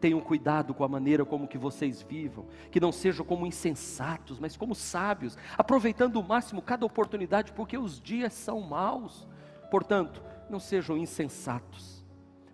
Tenham 0.01 0.21
cuidado 0.23 0.73
com 0.73 0.83
a 0.83 0.89
maneira 0.89 1.27
como 1.27 1.47
que 1.47 1.59
vocês 1.59 2.01
vivam, 2.01 2.47
que 2.71 2.81
não 2.81 2.91
sejam 2.91 3.23
como 3.23 3.47
insensatos, 3.47 4.39
mas 4.39 4.57
como 4.57 4.75
sábios, 4.75 5.37
aproveitando 5.59 6.17
o 6.17 6.27
máximo 6.27 6.63
cada 6.63 6.87
oportunidade, 6.87 7.53
porque 7.53 7.77
os 7.77 8.01
dias 8.01 8.33
são 8.33 8.63
maus. 8.63 9.29
Portanto, 9.71 10.23
não 10.49 10.59
sejam 10.59 10.97
insensatos, 10.97 12.03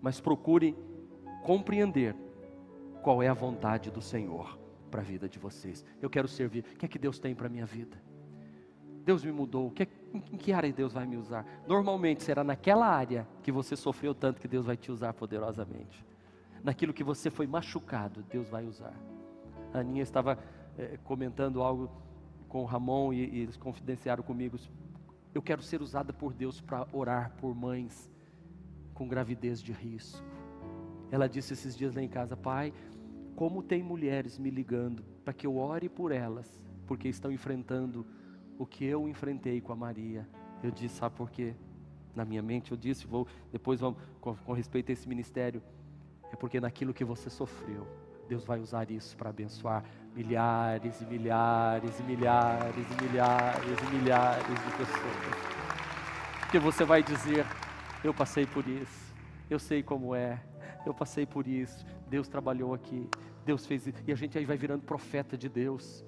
mas 0.03 0.21
procurem 0.21 0.77
compreender 1.45 2.17
qual 3.01 3.23
é 3.23 3.29
a 3.29 3.35
vontade 3.35 3.93
do 3.93 4.03
Senhor 4.03 4.66
para 4.87 5.01
a 5.01 5.05
vida 5.05 5.29
de 5.29 5.39
vocês. 5.39 5.85
Eu 6.01 6.09
quero 6.09 6.29
servir. 6.29 6.65
O 6.75 6.79
que 6.79 6.87
é 6.87 6.89
que 6.89 6.99
Deus 6.99 7.19
tem 7.19 7.35
para 7.35 7.47
a 7.47 7.51
minha 7.51 7.67
vida? 7.67 7.97
Deus 9.05 9.25
me 9.25 9.31
mudou. 9.31 9.71
Que, 9.71 9.89
em 10.15 10.37
que 10.37 10.53
área 10.53 10.73
Deus 10.73 10.93
vai 10.93 11.07
me 11.07 11.17
usar? 11.17 11.47
Normalmente 11.67 12.23
será 12.23 12.43
naquela 12.43 12.87
área 12.87 13.27
que 13.43 13.53
você 13.53 13.77
sofreu 13.77 14.15
tanto 14.15 14.41
que 14.41 14.49
Deus 14.49 14.67
vai 14.67 14.77
te 14.77 14.91
usar 14.91 15.13
poderosamente. 15.13 16.05
Naquilo 16.63 16.93
que 16.93 17.05
você 17.05 17.31
foi 17.31 17.47
machucado, 17.47 18.25
Deus 18.25 18.49
vai 18.49 18.65
usar. 18.65 18.95
A 19.73 19.79
Aninha 19.79 20.03
estava 20.03 20.39
é, 20.77 20.99
comentando 21.05 21.63
algo 21.63 21.91
com 22.49 22.63
o 22.63 22.65
Ramon 22.65 23.13
e, 23.13 23.29
e 23.29 23.41
eles 23.41 23.57
confidenciaram 23.57 24.23
comigo. 24.23 24.59
Eu 25.33 25.43
quero 25.43 25.63
ser 25.63 25.81
usada 25.83 26.13
por 26.13 26.33
Deus 26.33 26.61
para 26.61 26.87
orar 26.93 27.33
por 27.37 27.55
mães 27.55 28.11
com 28.95 29.07
gravidez 29.07 29.63
de 29.63 29.73
risco. 29.73 30.25
Ela 31.11 31.29
disse 31.29 31.53
esses 31.53 31.77
dias 31.77 31.95
lá 31.95 32.03
em 32.03 32.09
casa, 32.09 32.37
pai, 32.37 32.73
como 33.37 33.63
tem 33.63 33.83
mulheres 33.83 34.39
me 34.39 34.51
ligando 34.51 35.05
para 35.23 35.35
que 35.35 35.47
eu 35.47 35.59
ore 35.59 35.91
por 35.91 36.11
elas, 36.11 36.49
porque 36.87 37.07
estão 37.07 37.31
enfrentando 37.31 38.07
o 38.59 38.65
que 38.65 38.85
eu 38.85 39.07
enfrentei 39.07 39.61
com 39.61 39.73
a 39.75 39.77
Maria. 39.77 40.27
Eu 40.63 40.71
disse, 40.71 40.97
sabe 40.97 41.15
por 41.15 41.31
quê? 41.31 41.55
Na 42.15 42.25
minha 42.25 42.43
mente 42.43 42.73
eu 42.73 42.79
disse, 42.79 43.07
vou 43.07 43.29
depois 43.53 43.79
vamos, 43.79 44.01
com, 44.23 44.35
com 44.35 44.53
respeito 44.55 44.91
a 44.91 44.95
esse 44.95 45.07
ministério, 45.07 45.63
é 46.33 46.37
porque 46.37 46.59
naquilo 46.59 46.95
que 46.95 47.05
você 47.05 47.29
sofreu, 47.29 47.87
Deus 48.27 48.43
vai 48.43 48.59
usar 48.59 48.91
isso 48.91 49.15
para 49.17 49.29
abençoar 49.29 49.85
milhares 50.15 51.03
e 51.03 51.05
milhares 51.05 52.01
e 52.01 52.03
milhares 52.05 52.87
e 52.91 53.05
milhares 53.05 53.79
e 53.83 53.97
milhares 53.97 54.47
de 54.47 54.71
pessoas. 54.79 55.17
Porque 56.41 56.59
você 56.59 56.85
vai 56.85 57.03
dizer, 57.03 57.45
eu 58.03 58.15
passei 58.15 58.47
por 58.47 58.67
isso, 58.67 59.15
eu 59.51 59.59
sei 59.59 59.83
como 59.83 60.15
é, 60.15 60.41
eu 60.89 60.95
passei 60.95 61.27
por 61.27 61.47
isso, 61.47 61.85
Deus 62.09 62.29
trabalhou 62.29 62.75
aqui, 62.75 63.09
Deus 63.45 63.67
fez 63.67 63.87
isso, 63.87 63.99
e 64.07 64.13
a 64.13 64.17
gente 64.17 64.37
aí 64.39 64.45
vai 64.45 64.57
virando 64.57 64.83
profeta 64.83 65.37
de 65.37 65.49
Deus. 65.49 66.05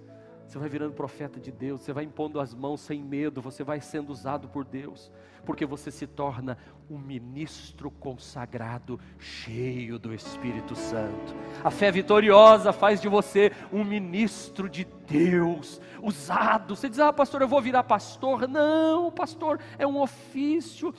Você 0.48 0.58
vai 0.58 0.68
virando 0.70 0.94
profeta 0.94 1.38
de 1.38 1.52
Deus, 1.52 1.82
você 1.82 1.92
vai 1.92 2.04
impondo 2.04 2.40
as 2.40 2.54
mãos 2.54 2.80
sem 2.80 3.02
medo, 3.02 3.42
você 3.42 3.62
vai 3.62 3.82
sendo 3.82 4.08
usado 4.08 4.48
por 4.48 4.64
Deus, 4.64 5.12
porque 5.44 5.66
você 5.66 5.90
se 5.90 6.06
torna 6.06 6.56
um 6.88 6.96
ministro 6.96 7.90
consagrado, 7.90 8.98
cheio 9.18 9.98
do 9.98 10.14
Espírito 10.14 10.74
Santo. 10.74 11.36
A 11.62 11.70
fé 11.70 11.92
vitoriosa 11.92 12.72
faz 12.72 12.98
de 12.98 13.08
você 13.08 13.52
um 13.70 13.84
ministro 13.84 14.70
de 14.70 14.86
Deus, 15.06 15.82
usado. 16.02 16.74
Você 16.74 16.88
diz, 16.88 16.98
ah, 16.98 17.12
pastor, 17.12 17.42
eu 17.42 17.48
vou 17.48 17.60
virar 17.60 17.82
pastor. 17.82 18.48
Não, 18.48 19.10
pastor, 19.10 19.60
é 19.78 19.86
um 19.86 20.00
ofício, 20.00 20.94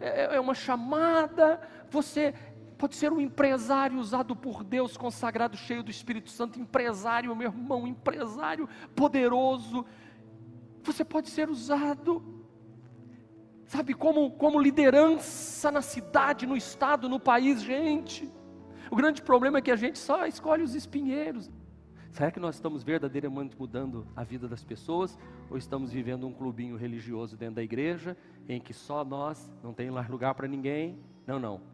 é, 0.00 0.36
é 0.36 0.40
uma 0.40 0.54
chamada. 0.54 1.58
Você 1.88 2.34
Pode 2.82 2.96
ser 2.96 3.12
um 3.12 3.20
empresário 3.20 3.96
usado 3.96 4.34
por 4.34 4.64
Deus, 4.64 4.96
consagrado, 4.96 5.56
cheio 5.56 5.84
do 5.84 5.90
Espírito 5.92 6.28
Santo, 6.30 6.58
empresário, 6.58 7.36
meu 7.36 7.48
irmão, 7.48 7.86
empresário 7.86 8.68
poderoso. 8.92 9.86
Você 10.82 11.04
pode 11.04 11.30
ser 11.30 11.48
usado, 11.48 12.20
sabe, 13.66 13.94
como, 13.94 14.32
como 14.32 14.58
liderança 14.58 15.70
na 15.70 15.80
cidade, 15.80 16.44
no 16.44 16.56
estado, 16.56 17.08
no 17.08 17.20
país, 17.20 17.62
gente. 17.62 18.28
O 18.90 18.96
grande 18.96 19.22
problema 19.22 19.58
é 19.58 19.62
que 19.62 19.70
a 19.70 19.76
gente 19.76 20.00
só 20.00 20.26
escolhe 20.26 20.64
os 20.64 20.74
espinheiros. 20.74 21.48
Será 22.10 22.32
que 22.32 22.40
nós 22.40 22.56
estamos 22.56 22.82
verdadeiramente 22.82 23.56
mudando 23.56 24.08
a 24.16 24.24
vida 24.24 24.48
das 24.48 24.64
pessoas? 24.64 25.16
Ou 25.48 25.56
estamos 25.56 25.92
vivendo 25.92 26.26
um 26.26 26.32
clubinho 26.32 26.74
religioso 26.74 27.36
dentro 27.36 27.54
da 27.54 27.62
igreja, 27.62 28.16
em 28.48 28.60
que 28.60 28.74
só 28.74 29.04
nós, 29.04 29.48
não 29.62 29.72
tem 29.72 29.88
lugar 29.88 30.34
para 30.34 30.48
ninguém? 30.48 30.98
Não, 31.24 31.38
não 31.38 31.71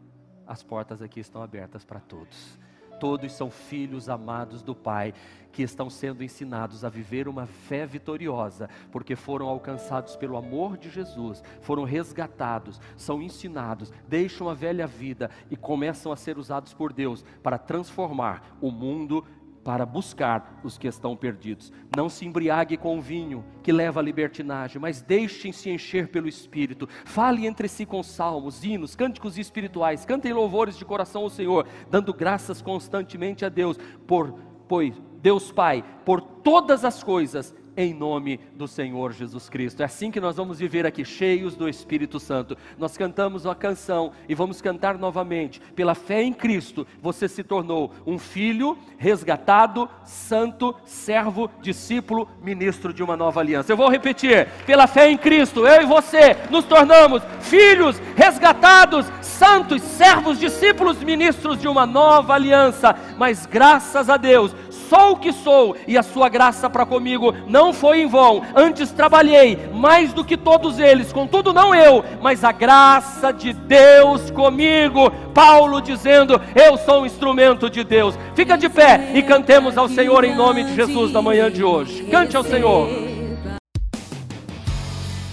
as 0.49 0.63
portas 0.63 0.99
aqui 0.99 1.19
estão 1.19 1.43
abertas 1.43 1.85
para 1.85 1.99
todos. 1.99 2.57
Todos 2.99 3.31
são 3.31 3.49
filhos 3.49 4.09
amados 4.09 4.61
do 4.63 4.75
Pai, 4.75 5.13
que 5.53 5.61
estão 5.61 5.89
sendo 5.89 6.23
ensinados 6.23 6.83
a 6.83 6.89
viver 6.89 7.27
uma 7.27 7.45
fé 7.45 7.85
vitoriosa, 7.85 8.67
porque 8.91 9.15
foram 9.15 9.47
alcançados 9.47 10.15
pelo 10.15 10.35
amor 10.35 10.75
de 10.75 10.89
Jesus, 10.89 11.41
foram 11.61 11.83
resgatados, 11.83 12.81
são 12.97 13.21
ensinados, 13.21 13.93
deixam 14.07 14.49
a 14.49 14.53
velha 14.53 14.85
vida 14.85 15.29
e 15.49 15.55
começam 15.55 16.11
a 16.11 16.17
ser 16.17 16.37
usados 16.37 16.73
por 16.73 16.91
Deus 16.91 17.23
para 17.41 17.57
transformar 17.57 18.57
o 18.59 18.69
mundo 18.71 19.23
para 19.69 19.85
buscar 19.85 20.59
os 20.63 20.79
que 20.79 20.87
estão 20.87 21.15
perdidos. 21.15 21.71
Não 21.95 22.09
se 22.09 22.25
embriague 22.25 22.75
com 22.75 22.97
o 22.97 23.01
vinho 23.01 23.45
que 23.61 23.71
leva 23.71 23.99
à 23.99 24.03
libertinagem, 24.03 24.81
mas 24.81 25.03
deixem-se 25.03 25.69
encher 25.69 26.07
pelo 26.07 26.27
Espírito. 26.27 26.89
Fale 27.05 27.45
entre 27.45 27.67
si 27.67 27.85
com 27.85 28.01
salmos, 28.01 28.63
hinos, 28.63 28.95
cânticos 28.95 29.37
espirituais, 29.37 30.05
cantem 30.05 30.33
louvores 30.33 30.75
de 30.75 30.83
coração 30.83 31.21
ao 31.21 31.29
Senhor, 31.29 31.67
dando 31.87 32.11
graças 32.11 32.63
constantemente 32.63 33.45
a 33.45 33.49
Deus, 33.49 33.77
por, 34.07 34.33
pois 34.67 34.99
Deus 35.21 35.51
Pai, 35.51 35.85
por 36.03 36.19
todas 36.19 36.83
as 36.83 37.03
coisas 37.03 37.53
em 37.75 37.93
nome 37.93 38.39
do 38.55 38.67
Senhor 38.67 39.13
Jesus 39.13 39.49
Cristo. 39.49 39.81
É 39.81 39.85
assim 39.85 40.11
que 40.11 40.19
nós 40.19 40.37
vamos 40.37 40.59
viver 40.59 40.85
aqui, 40.85 41.03
cheios 41.05 41.55
do 41.55 41.67
Espírito 41.67 42.19
Santo. 42.19 42.57
Nós 42.77 42.97
cantamos 42.97 43.45
uma 43.45 43.55
canção 43.55 44.11
e 44.27 44.35
vamos 44.35 44.61
cantar 44.61 44.97
novamente. 44.97 45.61
Pela 45.75 45.95
fé 45.95 46.21
em 46.23 46.33
Cristo, 46.33 46.85
você 47.01 47.27
se 47.27 47.43
tornou 47.43 47.91
um 48.05 48.17
filho 48.17 48.77
resgatado, 48.97 49.89
santo, 50.03 50.75
servo, 50.85 51.49
discípulo, 51.61 52.27
ministro 52.41 52.93
de 52.93 53.03
uma 53.03 53.15
nova 53.15 53.39
aliança. 53.39 53.71
Eu 53.71 53.77
vou 53.77 53.89
repetir: 53.89 54.47
pela 54.65 54.87
fé 54.87 55.09
em 55.09 55.17
Cristo, 55.17 55.65
eu 55.65 55.81
e 55.81 55.85
você 55.85 56.35
nos 56.49 56.65
tornamos 56.65 57.23
filhos 57.41 57.99
resgatados, 58.15 59.05
santos, 59.21 59.81
servos, 59.81 60.39
discípulos, 60.39 61.01
ministros 61.03 61.59
de 61.59 61.67
uma 61.67 61.85
nova 61.85 62.33
aliança. 62.33 62.95
Mas 63.17 63.45
graças 63.45 64.09
a 64.09 64.17
Deus, 64.17 64.55
sou 64.89 65.11
o 65.11 65.17
que 65.17 65.31
sou 65.31 65.75
e 65.87 65.97
a 65.97 66.03
sua 66.03 66.27
graça 66.27 66.69
para 66.69 66.85
comigo 66.85 67.33
não 67.47 67.71
foi 67.71 68.01
em 68.01 68.07
vão. 68.07 68.41
Antes 68.55 68.91
trabalhei 68.91 69.69
mais 69.71 70.11
do 70.11 70.25
que 70.25 70.35
todos 70.35 70.79
eles, 70.79 71.13
contudo 71.13 71.53
não 71.53 71.75
eu, 71.75 72.03
mas 72.21 72.43
a 72.43 72.51
graça 72.51 73.31
de 73.31 73.53
Deus 73.53 74.31
comigo. 74.31 75.11
Paulo 75.33 75.79
dizendo: 75.79 76.41
Eu 76.55 76.75
sou 76.77 77.03
um 77.03 77.05
instrumento 77.05 77.69
de 77.69 77.83
Deus. 77.83 78.17
Fica 78.35 78.57
de 78.57 78.67
pé 78.67 79.11
e 79.13 79.21
cantemos 79.21 79.77
ao 79.77 79.87
Senhor 79.87 80.23
em 80.23 80.35
nome 80.35 80.63
de 80.63 80.75
Jesus 80.75 81.11
na 81.11 81.21
manhã 81.21 81.51
de 81.51 81.63
hoje. 81.63 82.03
Cante 82.05 82.35
ao 82.35 82.43
Senhor. 82.43 82.89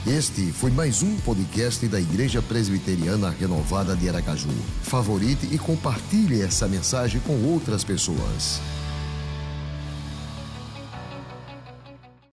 Este 0.06 0.52
foi 0.52 0.70
mais 0.70 1.02
um 1.02 1.16
podcast 1.16 1.84
da 1.88 1.98
Igreja 1.98 2.40
Presbiteriana 2.40 3.30
Renovada 3.30 3.96
de 3.96 4.08
Aracaju. 4.08 4.50
Favorite 4.82 5.48
e 5.50 5.58
compartilhe 5.58 6.42
essa 6.42 6.68
mensagem 6.68 7.20
com 7.22 7.42
outras 7.44 7.82
pessoas. 7.82 8.60